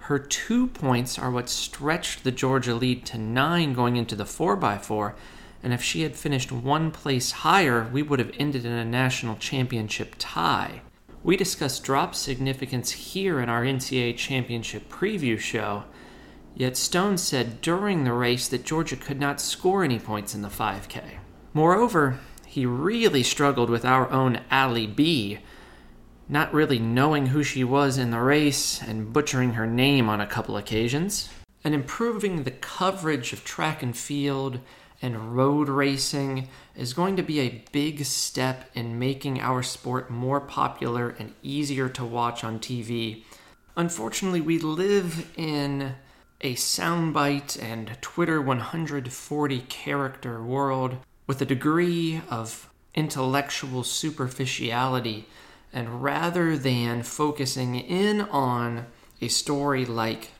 Her 0.00 0.18
two 0.18 0.66
points 0.66 1.18
are 1.18 1.30
what 1.30 1.48
stretched 1.48 2.22
the 2.22 2.32
Georgia 2.32 2.74
lead 2.74 3.06
to 3.06 3.16
nine 3.16 3.72
going 3.72 3.96
into 3.96 4.14
the 4.14 4.24
4x4, 4.26 5.14
and 5.62 5.72
if 5.72 5.82
she 5.82 6.02
had 6.02 6.14
finished 6.14 6.52
one 6.52 6.90
place 6.90 7.30
higher, 7.30 7.88
we 7.90 8.02
would 8.02 8.18
have 8.18 8.34
ended 8.38 8.66
in 8.66 8.72
a 8.72 8.84
national 8.84 9.36
championship 9.36 10.16
tie. 10.18 10.82
We 11.22 11.34
discussed 11.34 11.82
drop 11.82 12.14
significance 12.14 12.90
here 12.90 13.40
in 13.40 13.48
our 13.48 13.64
NCAA 13.64 14.18
championship 14.18 14.90
preview 14.90 15.38
show, 15.38 15.84
yet 16.54 16.76
Stone 16.76 17.16
said 17.16 17.62
during 17.62 18.04
the 18.04 18.12
race 18.12 18.48
that 18.48 18.66
Georgia 18.66 18.96
could 18.96 19.18
not 19.18 19.40
score 19.40 19.82
any 19.82 19.98
points 19.98 20.34
in 20.34 20.42
the 20.42 20.48
5K. 20.48 21.20
Moreover, 21.56 22.18
he 22.46 22.66
really 22.66 23.22
struggled 23.22 23.70
with 23.70 23.84
our 23.84 24.10
own 24.10 24.40
Allie 24.50 24.88
B, 24.88 25.38
not 26.28 26.52
really 26.52 26.80
knowing 26.80 27.26
who 27.26 27.44
she 27.44 27.62
was 27.62 27.96
in 27.96 28.10
the 28.10 28.18
race 28.18 28.82
and 28.82 29.12
butchering 29.12 29.52
her 29.52 29.66
name 29.66 30.08
on 30.08 30.20
a 30.20 30.26
couple 30.26 30.56
occasions, 30.56 31.28
and 31.62 31.72
improving 31.72 32.42
the 32.42 32.50
coverage 32.50 33.32
of 33.32 33.44
track 33.44 33.84
and 33.84 33.96
field 33.96 34.58
and 35.00 35.36
road 35.36 35.68
racing 35.68 36.48
is 36.74 36.92
going 36.92 37.14
to 37.14 37.22
be 37.22 37.38
a 37.38 37.62
big 37.70 38.04
step 38.04 38.68
in 38.74 38.98
making 38.98 39.40
our 39.40 39.62
sport 39.62 40.10
more 40.10 40.40
popular 40.40 41.10
and 41.20 41.34
easier 41.40 41.88
to 41.88 42.04
watch 42.04 42.42
on 42.42 42.58
TV. 42.58 43.22
Unfortunately, 43.76 44.40
we 44.40 44.58
live 44.58 45.30
in 45.36 45.94
a 46.40 46.54
soundbite 46.54 47.62
and 47.62 47.96
Twitter 48.00 48.42
140 48.42 49.60
character 49.60 50.42
world 50.42 50.96
with 51.26 51.40
a 51.40 51.46
degree 51.46 52.20
of 52.30 52.70
intellectual 52.94 53.82
superficiality. 53.82 55.26
And 55.72 56.02
rather 56.02 56.56
than 56.56 57.02
focusing 57.02 57.74
in 57.74 58.20
on 58.22 58.86
a 59.20 59.28
story 59.28 59.84
like 59.84 60.30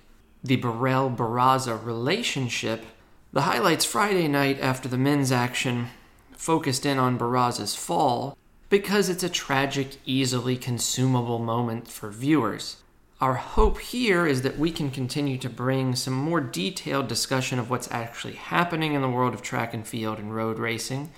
the 0.42 0.56
Burrell 0.56 1.10
Barraza 1.10 1.82
relationship, 1.84 2.84
the 3.32 3.42
highlights 3.42 3.84
Friday 3.84 4.28
night 4.28 4.60
after 4.60 4.88
the 4.88 4.98
men's 4.98 5.32
action 5.32 5.88
focused 6.36 6.86
in 6.86 6.98
on 6.98 7.18
Barraza's 7.18 7.74
fall 7.74 8.36
because 8.68 9.08
it's 9.08 9.22
a 9.22 9.28
tragic, 9.28 9.96
easily 10.04 10.56
consumable 10.56 11.38
moment 11.38 11.88
for 11.88 12.10
viewers. 12.10 12.76
Our 13.20 13.34
hope 13.34 13.78
here 13.78 14.26
is 14.26 14.42
that 14.42 14.58
we 14.58 14.72
can 14.72 14.90
continue 14.90 15.38
to 15.38 15.48
bring 15.48 15.94
some 15.94 16.14
more 16.14 16.40
detailed 16.40 17.06
discussion 17.06 17.58
of 17.58 17.70
what's 17.70 17.90
actually 17.90 18.34
happening 18.34 18.94
in 18.94 19.02
the 19.02 19.08
world 19.08 19.34
of 19.34 19.42
track 19.42 19.72
and 19.72 19.86
field 19.86 20.18
and 20.18 20.34
road 20.34 20.58
racing, 20.58 21.10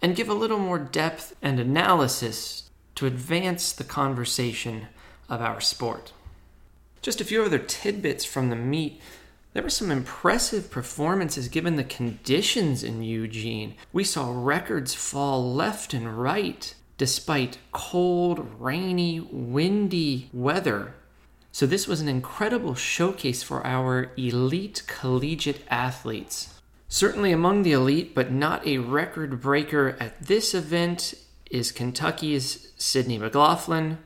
and 0.00 0.14
give 0.14 0.28
a 0.28 0.34
little 0.34 0.58
more 0.58 0.78
depth 0.78 1.34
and 1.42 1.58
analysis 1.58 2.70
to 2.94 3.06
advance 3.06 3.72
the 3.72 3.84
conversation 3.84 4.86
of 5.28 5.40
our 5.40 5.60
sport. 5.60 6.12
Just 7.02 7.20
a 7.20 7.24
few 7.24 7.42
other 7.42 7.58
tidbits 7.58 8.24
from 8.24 8.48
the 8.50 8.56
meet 8.56 9.00
There 9.54 9.62
were 9.62 9.70
some 9.70 9.92
impressive 9.92 10.68
performances 10.68 11.46
given 11.46 11.76
the 11.76 11.84
conditions 11.84 12.82
in 12.82 13.02
Eugene. 13.02 13.74
We 13.92 14.02
saw 14.02 14.32
records 14.34 14.94
fall 14.94 15.54
left 15.54 15.94
and 15.94 16.20
right 16.20 16.74
despite 16.96 17.58
cold, 17.72 18.46
rainy, 18.58 19.20
windy 19.20 20.28
weather. 20.32 20.94
So, 21.54 21.66
this 21.66 21.86
was 21.86 22.00
an 22.00 22.08
incredible 22.08 22.74
showcase 22.74 23.44
for 23.44 23.64
our 23.64 24.10
elite 24.16 24.82
collegiate 24.88 25.62
athletes. 25.70 26.52
Certainly 26.88 27.30
among 27.30 27.62
the 27.62 27.70
elite, 27.70 28.12
but 28.12 28.32
not 28.32 28.66
a 28.66 28.78
record 28.78 29.40
breaker 29.40 29.96
at 30.00 30.20
this 30.20 30.52
event, 30.52 31.14
is 31.52 31.70
Kentucky's 31.70 32.72
Sydney 32.76 33.18
McLaughlin. 33.18 33.98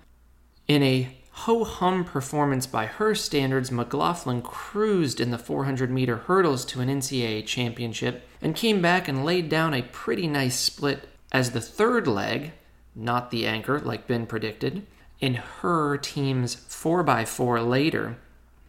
In 0.66 0.82
a 0.82 1.16
ho 1.30 1.64
hum 1.64 2.04
performance 2.04 2.66
by 2.66 2.84
her 2.84 3.14
standards, 3.14 3.72
McLaughlin 3.72 4.42
cruised 4.42 5.18
in 5.18 5.30
the 5.30 5.38
400 5.38 5.90
meter 5.90 6.16
hurdles 6.16 6.66
to 6.66 6.82
an 6.82 6.90
NCAA 6.90 7.46
championship 7.46 8.28
and 8.42 8.54
came 8.54 8.82
back 8.82 9.08
and 9.08 9.24
laid 9.24 9.48
down 9.48 9.72
a 9.72 9.80
pretty 9.80 10.26
nice 10.26 10.58
split 10.60 11.08
as 11.32 11.52
the 11.52 11.62
third 11.62 12.06
leg, 12.06 12.52
not 12.94 13.30
the 13.30 13.46
anchor 13.46 13.80
like 13.80 14.06
Ben 14.06 14.26
predicted, 14.26 14.86
in 15.20 15.34
her 15.34 15.96
team's 15.96 16.56
4x4 16.56 17.68
later. 17.68 18.16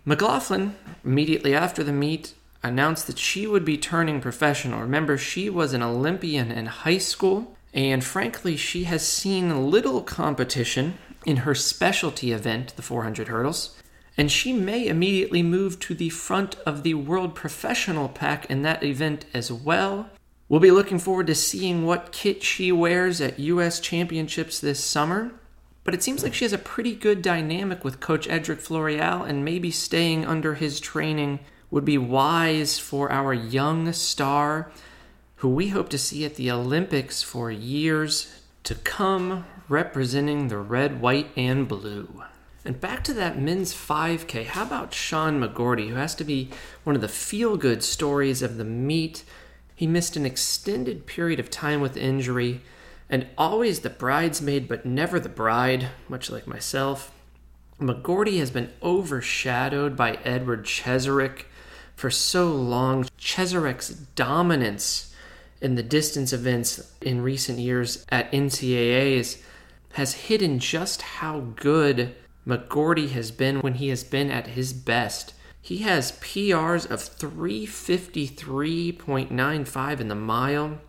McLaughlin, 0.05 0.75
immediately 1.03 1.53
after 1.53 1.83
the 1.83 1.93
meet, 1.93 2.33
announced 2.63 3.07
that 3.07 3.17
she 3.19 3.47
would 3.47 3.63
be 3.63 3.77
turning 3.77 4.19
professional. 4.19 4.81
Remember, 4.81 5.17
she 5.17 5.49
was 5.49 5.73
an 5.73 5.83
Olympian 5.83 6.51
in 6.51 6.65
high 6.65 6.97
school, 6.97 7.55
and 7.73 8.03
frankly, 8.03 8.57
she 8.57 8.85
has 8.85 9.07
seen 9.07 9.69
little 9.69 10.01
competition 10.01 10.97
in 11.25 11.37
her 11.37 11.55
specialty 11.55 12.31
event, 12.31 12.75
the 12.75 12.81
400 12.81 13.27
hurdles, 13.27 13.77
and 14.17 14.31
she 14.31 14.51
may 14.51 14.87
immediately 14.87 15.43
move 15.43 15.79
to 15.79 15.93
the 15.93 16.09
front 16.09 16.55
of 16.65 16.83
the 16.83 16.93
World 16.95 17.35
Professional 17.35 18.09
Pack 18.09 18.45
in 18.47 18.63
that 18.63 18.83
event 18.83 19.25
as 19.33 19.51
well. 19.51 20.09
We'll 20.49 20.59
be 20.59 20.71
looking 20.71 20.99
forward 20.99 21.27
to 21.27 21.35
seeing 21.35 21.85
what 21.85 22.11
kit 22.11 22.43
she 22.43 22.71
wears 22.71 23.21
at 23.21 23.39
US 23.39 23.79
Championships 23.79 24.59
this 24.59 24.83
summer. 24.83 25.31
But 25.89 25.95
it 25.95 26.03
seems 26.03 26.21
like 26.21 26.35
she 26.35 26.45
has 26.45 26.53
a 26.53 26.59
pretty 26.59 26.93
good 26.93 27.23
dynamic 27.23 27.83
with 27.83 27.99
Coach 27.99 28.27
Edric 28.27 28.59
Floreal, 28.59 29.23
and 29.23 29.43
maybe 29.43 29.71
staying 29.71 30.23
under 30.23 30.53
his 30.53 30.79
training 30.79 31.39
would 31.71 31.83
be 31.83 31.97
wise 31.97 32.77
for 32.77 33.11
our 33.11 33.33
young 33.33 33.91
star, 33.93 34.71
who 35.37 35.49
we 35.49 35.69
hope 35.69 35.89
to 35.89 35.97
see 35.97 36.23
at 36.25 36.35
the 36.35 36.51
Olympics 36.51 37.23
for 37.23 37.49
years 37.49 38.41
to 38.65 38.75
come 38.75 39.47
representing 39.67 40.49
the 40.49 40.59
red, 40.59 41.01
white, 41.01 41.31
and 41.35 41.67
blue. 41.67 42.21
And 42.63 42.79
back 42.79 43.03
to 43.05 43.13
that 43.15 43.41
men's 43.41 43.73
5K, 43.73 44.45
how 44.45 44.67
about 44.67 44.93
Sean 44.93 45.41
McGorty, 45.41 45.89
who 45.89 45.95
has 45.95 46.13
to 46.13 46.23
be 46.23 46.51
one 46.83 46.95
of 46.95 47.01
the 47.01 47.07
feel 47.07 47.57
good 47.57 47.81
stories 47.81 48.43
of 48.43 48.57
the 48.57 48.63
meet? 48.63 49.23
He 49.73 49.87
missed 49.87 50.15
an 50.15 50.27
extended 50.27 51.07
period 51.07 51.39
of 51.39 51.49
time 51.49 51.81
with 51.81 51.97
injury, 51.97 52.61
and 53.09 53.27
always 53.37 53.79
the 53.79 53.89
bridesmaid, 53.89 54.67
but 54.67 54.85
never 54.85 55.19
the 55.19 55.29
bride, 55.29 55.89
much 56.07 56.29
like 56.29 56.45
myself. 56.45 57.11
McGorty 57.81 58.37
has 58.39 58.51
been 58.51 58.71
overshadowed 58.83 59.95
by 59.95 60.19
Edward 60.23 60.65
Cheserek 60.65 61.45
for 61.95 62.11
so 62.11 62.51
long. 62.51 63.05
Cheserek's 63.17 63.89
dominance 63.89 65.15
in 65.61 65.75
the 65.75 65.83
distance 65.83 66.33
events 66.33 66.93
in 67.01 67.21
recent 67.21 67.59
years 67.59 68.05
at 68.09 68.31
NCAAs 68.31 69.41
has 69.93 70.13
hidden 70.13 70.59
just 70.59 71.01
how 71.01 71.39
good 71.55 72.15
McGorty 72.45 73.09
has 73.11 73.31
been 73.31 73.61
when 73.61 73.75
he 73.75 73.87
has 73.89 74.03
been 74.03 74.29
at 74.29 74.47
his 74.47 74.73
best. 74.73 75.33
He 75.61 75.77
has 75.79 76.13
PRs 76.13 76.89
of 76.89 76.99
353.95 76.99 79.99
in 79.99 80.07
the 80.07 80.15
mile 80.15 80.79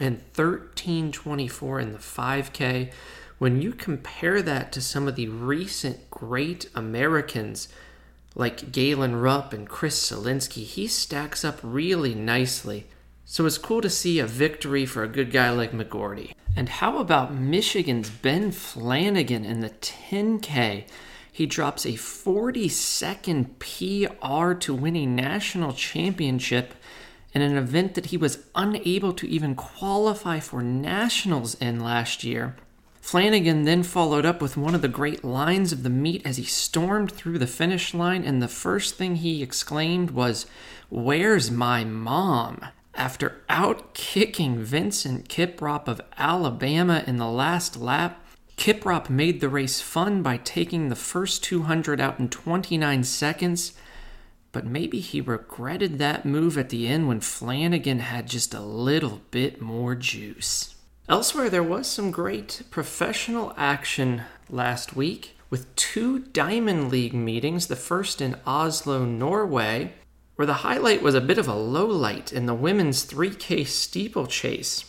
and 0.00 0.18
1324 0.34 1.80
in 1.80 1.92
the 1.92 1.98
5K. 1.98 2.92
When 3.38 3.62
you 3.62 3.72
compare 3.72 4.42
that 4.42 4.72
to 4.72 4.80
some 4.80 5.06
of 5.06 5.16
the 5.16 5.28
recent 5.28 6.10
great 6.10 6.68
Americans 6.74 7.68
like 8.34 8.72
Galen 8.72 9.16
Rupp 9.16 9.52
and 9.52 9.68
Chris 9.68 10.10
Solinsky, 10.10 10.64
he 10.64 10.86
stacks 10.86 11.44
up 11.44 11.60
really 11.62 12.14
nicely. 12.14 12.86
So 13.24 13.44
it's 13.46 13.58
cool 13.58 13.80
to 13.82 13.90
see 13.90 14.18
a 14.18 14.26
victory 14.26 14.86
for 14.86 15.02
a 15.02 15.08
good 15.08 15.30
guy 15.30 15.50
like 15.50 15.72
McGorty. 15.72 16.32
And 16.56 16.68
how 16.68 16.98
about 16.98 17.34
Michigan's 17.34 18.10
Ben 18.10 18.50
Flanagan 18.52 19.44
in 19.44 19.60
the 19.60 19.70
10K? 19.70 20.86
He 21.30 21.46
drops 21.46 21.86
a 21.86 21.94
40 21.94 22.68
second 22.68 23.58
PR 23.60 24.54
to 24.54 24.74
win 24.74 24.96
a 24.96 25.06
national 25.06 25.72
championship 25.72 26.74
in 27.34 27.42
an 27.42 27.56
event 27.56 27.94
that 27.94 28.06
he 28.06 28.16
was 28.16 28.44
unable 28.54 29.12
to 29.12 29.28
even 29.28 29.54
qualify 29.54 30.40
for 30.40 30.62
nationals 30.62 31.54
in 31.56 31.80
last 31.80 32.24
year. 32.24 32.56
Flanagan 33.00 33.64
then 33.64 33.82
followed 33.82 34.26
up 34.26 34.42
with 34.42 34.56
one 34.56 34.74
of 34.74 34.82
the 34.82 34.88
great 34.88 35.24
lines 35.24 35.72
of 35.72 35.82
the 35.82 35.90
meet 35.90 36.20
as 36.26 36.36
he 36.36 36.44
stormed 36.44 37.10
through 37.10 37.38
the 37.38 37.46
finish 37.46 37.94
line, 37.94 38.22
and 38.22 38.42
the 38.42 38.48
first 38.48 38.96
thing 38.96 39.16
he 39.16 39.42
exclaimed 39.42 40.10
was, 40.10 40.46
Where's 40.90 41.50
my 41.50 41.84
mom? 41.84 42.60
After 42.94 43.40
outkicking 43.48 44.56
Vincent 44.56 45.28
Kiprop 45.28 45.88
of 45.88 46.00
Alabama 46.18 47.04
in 47.06 47.16
the 47.16 47.28
last 47.28 47.76
lap, 47.76 48.26
Kiprop 48.58 49.08
made 49.08 49.40
the 49.40 49.48
race 49.48 49.80
fun 49.80 50.20
by 50.20 50.36
taking 50.36 50.88
the 50.88 50.96
first 50.96 51.44
200 51.44 52.00
out 52.00 52.18
in 52.18 52.28
29 52.28 53.04
seconds, 53.04 53.72
but 54.52 54.66
maybe 54.66 55.00
he 55.00 55.20
regretted 55.20 55.98
that 55.98 56.24
move 56.24 56.56
at 56.56 56.70
the 56.70 56.88
end 56.88 57.08
when 57.08 57.20
Flanagan 57.20 58.00
had 58.00 58.26
just 58.26 58.54
a 58.54 58.60
little 58.60 59.20
bit 59.30 59.60
more 59.60 59.94
juice. 59.94 60.74
Elsewhere, 61.08 61.48
there 61.48 61.62
was 61.62 61.86
some 61.86 62.10
great 62.10 62.62
professional 62.70 63.54
action 63.56 64.22
last 64.50 64.94
week 64.94 65.36
with 65.50 65.74
two 65.76 66.18
Diamond 66.18 66.90
League 66.90 67.14
meetings, 67.14 67.66
the 67.66 67.76
first 67.76 68.20
in 68.20 68.36
Oslo, 68.46 69.04
Norway, 69.04 69.94
where 70.36 70.46
the 70.46 70.54
highlight 70.54 71.02
was 71.02 71.14
a 71.14 71.20
bit 71.20 71.38
of 71.38 71.48
a 71.48 71.54
low 71.54 71.86
light 71.86 72.32
in 72.32 72.46
the 72.46 72.54
women's 72.54 73.04
3K 73.04 73.66
steeplechase, 73.66 74.84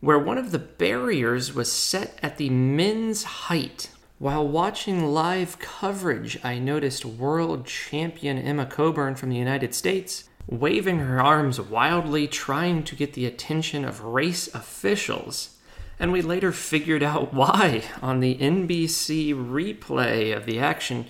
where 0.00 0.18
one 0.18 0.38
of 0.38 0.50
the 0.52 0.58
barriers 0.58 1.54
was 1.54 1.72
set 1.72 2.18
at 2.22 2.36
the 2.36 2.50
men's 2.50 3.24
height. 3.24 3.90
While 4.22 4.46
watching 4.46 5.12
live 5.12 5.58
coverage, 5.58 6.38
I 6.44 6.60
noticed 6.60 7.04
world 7.04 7.66
champion 7.66 8.38
Emma 8.38 8.66
Coburn 8.66 9.16
from 9.16 9.30
the 9.30 9.36
United 9.36 9.74
States 9.74 10.28
waving 10.46 11.00
her 11.00 11.20
arms 11.20 11.60
wildly, 11.60 12.28
trying 12.28 12.84
to 12.84 12.94
get 12.94 13.14
the 13.14 13.26
attention 13.26 13.84
of 13.84 14.04
race 14.04 14.46
officials. 14.54 15.58
And 15.98 16.12
we 16.12 16.22
later 16.22 16.52
figured 16.52 17.02
out 17.02 17.34
why 17.34 17.82
on 18.00 18.20
the 18.20 18.36
NBC 18.36 19.34
replay 19.34 20.36
of 20.36 20.46
the 20.46 20.60
action. 20.60 21.06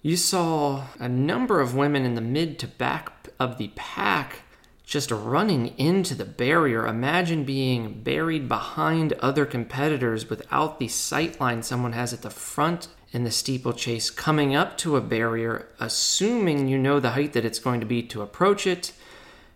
You 0.00 0.16
saw 0.16 0.86
a 0.98 1.06
number 1.06 1.60
of 1.60 1.76
women 1.76 2.06
in 2.06 2.14
the 2.14 2.22
mid 2.22 2.58
to 2.60 2.66
back 2.66 3.28
of 3.38 3.58
the 3.58 3.72
pack 3.76 4.40
just 4.88 5.10
running 5.10 5.66
into 5.76 6.14
the 6.14 6.24
barrier. 6.24 6.86
Imagine 6.86 7.44
being 7.44 8.02
buried 8.02 8.48
behind 8.48 9.12
other 9.20 9.44
competitors 9.44 10.30
without 10.30 10.78
the 10.78 10.88
sight 10.88 11.38
line 11.38 11.62
someone 11.62 11.92
has 11.92 12.14
at 12.14 12.22
the 12.22 12.30
front 12.30 12.88
in 13.12 13.22
the 13.22 13.30
steeplechase, 13.30 14.08
coming 14.08 14.56
up 14.56 14.78
to 14.78 14.96
a 14.96 15.02
barrier, 15.02 15.68
assuming 15.78 16.68
you 16.68 16.78
know 16.78 16.98
the 16.98 17.10
height 17.10 17.34
that 17.34 17.44
it's 17.44 17.58
going 17.58 17.80
to 17.80 17.86
be 17.86 18.02
to 18.02 18.22
approach 18.22 18.66
it, 18.66 18.92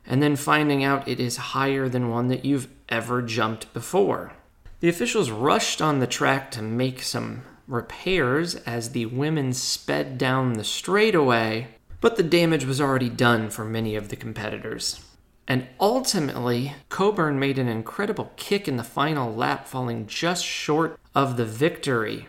and 0.07 0.23
then 0.23 0.37
finding 0.37 0.85
out 0.85 1.09
it 1.09 1.18
is 1.18 1.37
higher 1.38 1.88
than 1.88 2.11
one 2.11 2.29
that 2.29 2.45
you've 2.45 2.68
ever 2.90 3.23
jumped 3.23 3.73
before. 3.73 4.35
The 4.81 4.88
officials 4.90 5.31
rushed 5.31 5.81
on 5.81 5.99
the 5.99 6.07
track 6.07 6.51
to 6.53 6.62
make 6.62 7.03
some 7.03 7.42
repairs 7.66 8.57
as 8.57 8.90
the 8.90 9.07
women 9.07 9.55
sped 9.55 10.18
down 10.18 10.55
the 10.55 10.64
straightaway 10.64 11.68
but 12.03 12.16
the 12.16 12.23
damage 12.25 12.64
was 12.64 12.81
already 12.81 13.09
done 13.09 13.49
for 13.49 13.64
many 13.64 13.95
of 13.95 14.09
the 14.09 14.16
competitors. 14.16 15.01
And 15.48 15.66
ultimately, 15.81 16.74
Coburn 16.88 17.38
made 17.38 17.59
an 17.59 17.68
incredible 17.68 18.33
kick 18.37 18.68
in 18.68 18.76
the 18.76 18.85
final 18.85 19.35
lap, 19.35 19.66
falling 19.66 20.07
just 20.07 20.44
short 20.44 20.98
of 21.14 21.37
the 21.37 21.44
victory. 21.44 22.28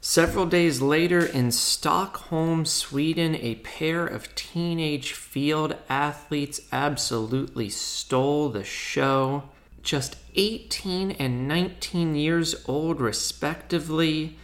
Several 0.00 0.46
days 0.46 0.80
later, 0.80 1.26
in 1.26 1.50
Stockholm, 1.50 2.64
Sweden, 2.64 3.34
a 3.34 3.56
pair 3.56 4.06
of 4.06 4.32
teenage 4.36 5.12
field 5.12 5.74
athletes 5.88 6.60
absolutely 6.70 7.68
stole 7.68 8.48
the 8.48 8.62
show. 8.62 9.50
Just 9.82 10.16
18 10.36 11.10
and 11.12 11.48
19 11.48 12.14
years 12.14 12.54
old, 12.66 13.00
respectively, 13.00 14.36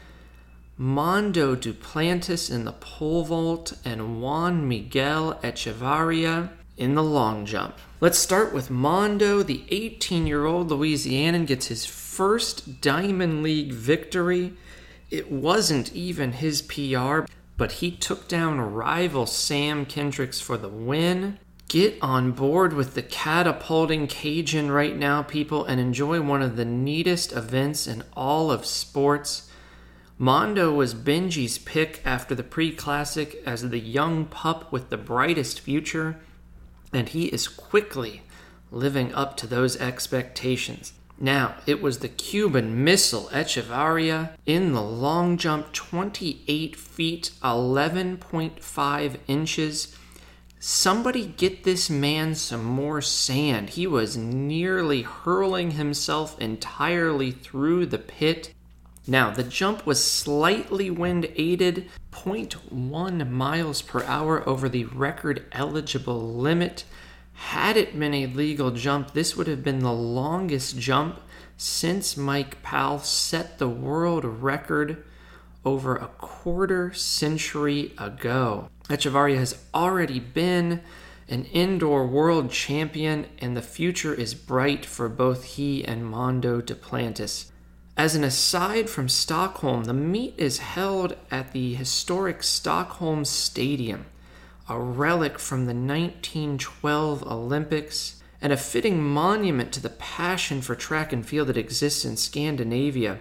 Mondo 0.77 1.55
Duplantis 1.55 2.51
in 2.51 2.65
the 2.65 2.73
pole 2.73 3.25
vault, 3.25 3.75
and 3.85 4.21
Juan 4.21 4.67
Miguel 4.67 5.39
Echevarria 5.45 6.51
in 6.77 6.97
the 6.97 7.05
long 7.05 7.47
jump. 7.47 7.79
Let's 8.03 8.19
start 8.19 8.53
with 8.53 8.69
Mondo. 8.69 9.45
The 9.45 9.63
18 9.69 10.27
year 10.27 10.45
old 10.45 10.71
Louisianan 10.71 11.47
gets 11.47 11.69
his 11.69 11.87
first 11.87 12.81
Diamond 12.81 13.45
League 13.45 13.73
victory. 13.73 14.55
It 15.09 15.31
wasn't 15.31 15.95
even 15.95 16.33
his 16.33 16.63
PR, 16.63 17.21
but 17.57 17.73
he 17.75 17.93
took 17.93 18.27
down 18.27 18.61
rival 18.61 19.27
Sam 19.27 19.87
Kendricks 19.87 20.41
for 20.41 20.57
the 20.57 20.69
win. 20.69 21.39
Get 21.69 21.97
on 22.03 22.33
board 22.33 22.73
with 22.73 22.95
the 22.95 23.05
catapulting 23.05 24.09
Cajun 24.09 24.73
right 24.73 24.97
now, 24.97 25.23
people, 25.23 25.65
and 25.65 25.81
enjoy 25.81 26.21
one 26.21 26.43
of 26.43 26.57
the 26.57 26.65
neatest 26.65 27.33
events 27.33 27.87
in 27.87 28.03
all 28.17 28.51
of 28.51 28.67
sports. 28.67 29.49
Mondo 30.19 30.75
was 30.75 30.93
Benji's 30.93 31.57
pick 31.57 32.03
after 32.05 32.35
the 32.35 32.43
pre 32.43 32.73
classic 32.73 33.41
as 33.47 33.71
the 33.71 33.79
young 33.79 34.25
pup 34.25 34.73
with 34.73 34.91
the 34.91 34.99
brightest 34.99 35.61
future, 35.61 36.19
and 36.93 37.09
he 37.09 37.27
is 37.27 37.49
quickly 37.49 38.23
living 38.71 39.15
up 39.15 39.37
to 39.37 39.47
those 39.47 39.77
expectations. 39.77 40.93
Now, 41.19 41.55
it 41.67 41.81
was 41.81 41.99
the 41.99 42.09
Cuban 42.09 42.83
missile 42.83 43.29
Echevarria 43.33 44.31
in 44.45 44.73
the 44.73 44.83
long 44.83 45.37
jump, 45.37 45.73
28 45.73 46.75
feet, 46.75 47.31
11.5 47.43 49.17
inches. 49.29 49.97
Somebody 50.59 51.27
get 51.27 51.65
this 51.65 51.89
man 51.89 52.35
some 52.35 52.65
more 52.65 53.01
sand. 53.01 53.71
He 53.71 53.87
was 53.87 54.17
nearly 54.17 55.03
hurling 55.03 55.73
himself 55.73 56.41
entirely 56.41 57.31
through 57.31 57.87
the 57.87 57.99
pit. 57.99 58.53
Now, 59.07 59.31
the 59.31 59.43
jump 59.43 59.85
was 59.85 60.05
slightly 60.05 60.89
wind 60.89 61.29
aided, 61.35 61.91
0.1 62.13 63.29
miles 63.29 63.83
per 63.83 64.05
hour 64.05 64.49
over 64.49 64.69
the 64.69 64.85
record 64.85 65.45
eligible 65.51 66.35
limit. 66.35 66.85
Had 67.33 67.77
it 67.77 67.99
been 67.99 68.15
a 68.15 68.27
legal 68.27 68.71
jump, 68.71 69.13
this 69.13 69.37
would 69.37 69.49
have 69.49 69.65
been 69.65 69.81
the 69.81 69.93
longest 69.93 70.79
jump 70.79 71.21
since 71.57 72.17
Mike 72.17 72.63
Powell 72.63 73.01
set 73.01 73.59
the 73.59 73.69
world 73.69 74.25
record 74.25 75.05
over 75.65 75.97
a 75.97 76.07
quarter 76.19 76.93
century 76.93 77.93
ago. 77.99 78.69
Echevarria 78.89 79.39
has 79.39 79.65
already 79.75 80.21
been 80.21 80.81
an 81.29 81.45
indoor 81.47 82.07
world 82.07 82.51
champion, 82.51 83.27
and 83.39 83.57
the 83.57 83.63
future 83.63 84.13
is 84.13 84.35
bright 84.35 84.85
for 84.85 85.09
both 85.09 85.45
he 85.45 85.85
and 85.85 86.05
Mondo 86.05 86.61
Duplantis. 86.61 87.52
As 88.03 88.17
an 88.17 88.25
aside 88.25 88.91
from 88.91 89.09
Stockholm, 89.09 89.85
the 89.85 89.95
meet 89.95 90.35
is 90.37 90.59
held 90.59 91.15
at 91.31 91.53
the 91.53 91.75
historic 91.75 92.43
Stockholm 92.43 93.25
Stadium, 93.25 94.07
a 94.69 94.77
relic 94.77 95.39
from 95.39 95.67
the 95.67 95.73
1912 95.73 97.23
Olympics 97.23 98.21
and 98.41 98.53
a 98.53 98.57
fitting 98.57 99.01
monument 99.01 99.71
to 99.75 99.81
the 99.81 99.89
passion 99.89 100.63
for 100.63 100.75
track 100.75 101.13
and 101.13 101.25
field 101.25 101.47
that 101.47 101.57
exists 101.57 102.05
in 102.05 102.17
Scandinavia. 102.17 103.21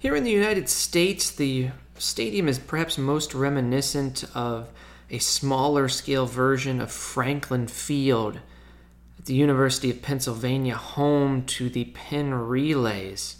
Here 0.00 0.16
in 0.16 0.24
the 0.24 0.32
United 0.32 0.68
States, 0.68 1.30
the 1.30 1.70
stadium 1.96 2.48
is 2.48 2.58
perhaps 2.58 2.98
most 2.98 3.32
reminiscent 3.32 4.24
of 4.34 4.70
a 5.08 5.18
smaller 5.18 5.88
scale 5.88 6.26
version 6.26 6.80
of 6.80 6.90
Franklin 6.90 7.68
Field 7.68 8.40
at 9.20 9.26
the 9.26 9.34
University 9.34 9.88
of 9.88 10.02
Pennsylvania, 10.02 10.74
home 10.74 11.46
to 11.46 11.70
the 11.70 11.84
Penn 11.84 12.34
Relays. 12.34 13.36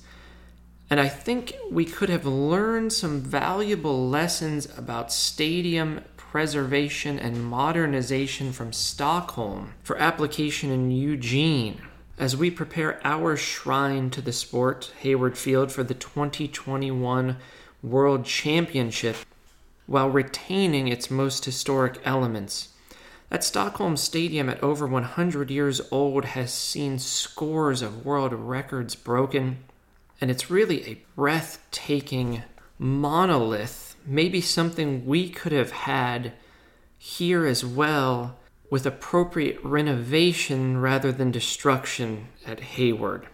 And 0.90 0.98
I 0.98 1.08
think 1.08 1.54
we 1.70 1.84
could 1.84 2.08
have 2.08 2.26
learned 2.26 2.92
some 2.92 3.20
valuable 3.20 4.08
lessons 4.08 4.66
about 4.76 5.12
stadium 5.12 6.02
preservation 6.16 7.16
and 7.16 7.44
modernization 7.44 8.52
from 8.52 8.72
Stockholm 8.72 9.74
for 9.84 9.96
application 9.98 10.70
in 10.70 10.90
Eugene 10.90 11.80
as 12.18 12.36
we 12.36 12.50
prepare 12.50 13.00
our 13.04 13.36
shrine 13.36 14.10
to 14.10 14.20
the 14.20 14.32
sport, 14.32 14.92
Hayward 15.00 15.38
Field, 15.38 15.70
for 15.70 15.84
the 15.84 15.94
2021 15.94 17.36
World 17.82 18.24
Championship 18.24 19.16
while 19.86 20.10
retaining 20.10 20.88
its 20.88 21.10
most 21.10 21.44
historic 21.44 22.00
elements. 22.04 22.68
That 23.28 23.44
Stockholm 23.44 23.96
Stadium 23.96 24.48
at 24.48 24.62
over 24.62 24.86
100 24.86 25.50
years 25.50 25.80
old 25.92 26.24
has 26.24 26.52
seen 26.52 26.98
scores 26.98 27.80
of 27.80 28.04
world 28.04 28.32
records 28.32 28.96
broken, 28.96 29.58
and 30.20 30.30
it's 30.30 30.50
really 30.50 30.86
a 30.86 31.02
breathtaking 31.16 32.42
monolith, 32.78 33.96
maybe 34.06 34.40
something 34.40 35.06
we 35.06 35.28
could 35.28 35.52
have 35.52 35.72
had 35.72 36.32
here 36.98 37.46
as 37.46 37.64
well 37.64 38.36
with 38.70 38.86
appropriate 38.86 39.58
renovation 39.64 40.78
rather 40.78 41.10
than 41.10 41.30
destruction 41.30 42.28
at 42.46 42.60
Hayward. 42.60 43.26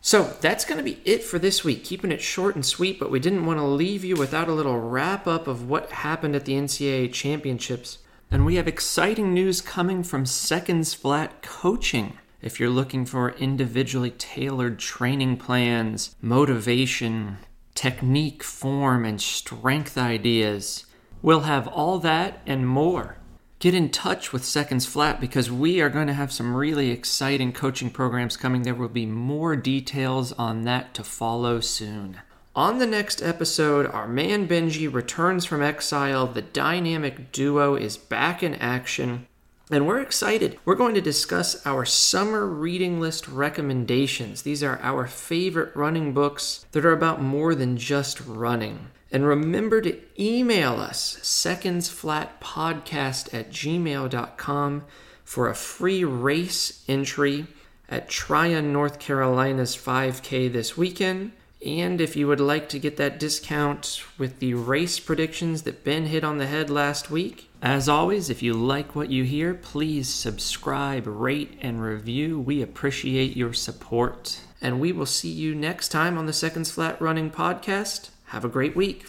So 0.00 0.34
that's 0.40 0.66
going 0.66 0.78
to 0.78 0.84
be 0.84 1.00
it 1.06 1.22
for 1.22 1.38
this 1.38 1.64
week. 1.64 1.84
Keeping 1.84 2.12
it 2.12 2.20
short 2.20 2.54
and 2.54 2.66
sweet, 2.66 2.98
but 2.98 3.10
we 3.10 3.20
didn't 3.20 3.46
want 3.46 3.58
to 3.58 3.64
leave 3.64 4.04
you 4.04 4.16
without 4.16 4.48
a 4.48 4.52
little 4.52 4.78
wrap 4.78 5.26
up 5.26 5.46
of 5.46 5.68
what 5.68 5.90
happened 5.90 6.36
at 6.36 6.44
the 6.44 6.52
NCAA 6.52 7.12
championships. 7.12 7.98
And 8.30 8.44
we 8.44 8.56
have 8.56 8.68
exciting 8.68 9.32
news 9.32 9.60
coming 9.60 10.02
from 10.02 10.26
Seconds 10.26 10.92
Flat 10.92 11.40
Coaching. 11.40 12.18
If 12.44 12.60
you're 12.60 12.68
looking 12.68 13.06
for 13.06 13.30
individually 13.30 14.10
tailored 14.10 14.78
training 14.78 15.38
plans, 15.38 16.14
motivation, 16.20 17.38
technique, 17.74 18.42
form, 18.42 19.06
and 19.06 19.18
strength 19.18 19.96
ideas, 19.96 20.84
we'll 21.22 21.40
have 21.40 21.66
all 21.66 21.98
that 22.00 22.42
and 22.44 22.68
more 22.68 23.16
get 23.64 23.72
in 23.72 23.88
touch 23.88 24.30
with 24.30 24.44
Seconds 24.44 24.84
Flat 24.84 25.22
because 25.22 25.50
we 25.50 25.80
are 25.80 25.88
going 25.88 26.06
to 26.06 26.12
have 26.12 26.30
some 26.30 26.54
really 26.54 26.90
exciting 26.90 27.50
coaching 27.50 27.88
programs 27.88 28.36
coming. 28.36 28.60
There 28.60 28.74
will 28.74 28.90
be 28.90 29.06
more 29.06 29.56
details 29.56 30.32
on 30.32 30.64
that 30.64 30.92
to 30.92 31.02
follow 31.02 31.60
soon. 31.60 32.20
On 32.54 32.78
the 32.78 32.86
next 32.86 33.22
episode, 33.22 33.86
our 33.86 34.06
man 34.06 34.46
Benji 34.46 34.92
returns 34.92 35.46
from 35.46 35.62
exile. 35.62 36.26
The 36.26 36.42
dynamic 36.42 37.32
duo 37.32 37.74
is 37.74 37.96
back 37.96 38.42
in 38.42 38.54
action. 38.56 39.28
And 39.70 39.86
we're 39.86 40.00
excited. 40.00 40.58
We're 40.66 40.74
going 40.74 40.94
to 40.94 41.00
discuss 41.00 41.66
our 41.66 41.86
summer 41.86 42.46
reading 42.46 43.00
list 43.00 43.26
recommendations. 43.28 44.42
These 44.42 44.62
are 44.62 44.78
our 44.82 45.06
favorite 45.06 45.74
running 45.74 46.12
books 46.12 46.66
that 46.72 46.84
are 46.84 46.92
about 46.92 47.22
more 47.22 47.54
than 47.54 47.78
just 47.78 48.20
running. 48.26 48.88
And 49.10 49.26
remember 49.26 49.80
to 49.80 49.98
email 50.20 50.74
us, 50.74 51.18
secondsflatpodcast 51.22 53.32
at 53.32 53.50
gmail.com, 53.50 54.84
for 55.24 55.48
a 55.48 55.54
free 55.54 56.04
race 56.04 56.84
entry 56.86 57.46
at 57.88 58.10
Tryon, 58.10 58.70
North 58.70 58.98
Carolina's 58.98 59.74
5K 59.76 60.52
this 60.52 60.76
weekend. 60.76 61.32
And 61.64 62.02
if 62.02 62.16
you 62.16 62.28
would 62.28 62.40
like 62.40 62.68
to 62.70 62.78
get 62.78 62.98
that 62.98 63.18
discount 63.18 64.02
with 64.18 64.40
the 64.40 64.52
race 64.52 65.00
predictions 65.00 65.62
that 65.62 65.84
Ben 65.84 66.04
hit 66.06 66.22
on 66.22 66.36
the 66.36 66.46
head 66.46 66.68
last 66.68 67.10
week, 67.10 67.48
as 67.64 67.88
always, 67.88 68.28
if 68.28 68.42
you 68.42 68.52
like 68.52 68.94
what 68.94 69.10
you 69.10 69.24
hear, 69.24 69.54
please 69.54 70.06
subscribe, 70.06 71.06
rate, 71.06 71.58
and 71.62 71.80
review. 71.80 72.38
We 72.38 72.60
appreciate 72.60 73.38
your 73.38 73.54
support. 73.54 74.38
And 74.60 74.80
we 74.80 74.92
will 74.92 75.06
see 75.06 75.30
you 75.30 75.54
next 75.54 75.88
time 75.88 76.18
on 76.18 76.26
the 76.26 76.34
Seconds 76.34 76.70
Flat 76.70 77.00
Running 77.00 77.30
Podcast. 77.30 78.10
Have 78.26 78.44
a 78.44 78.50
great 78.50 78.76
week. 78.76 79.06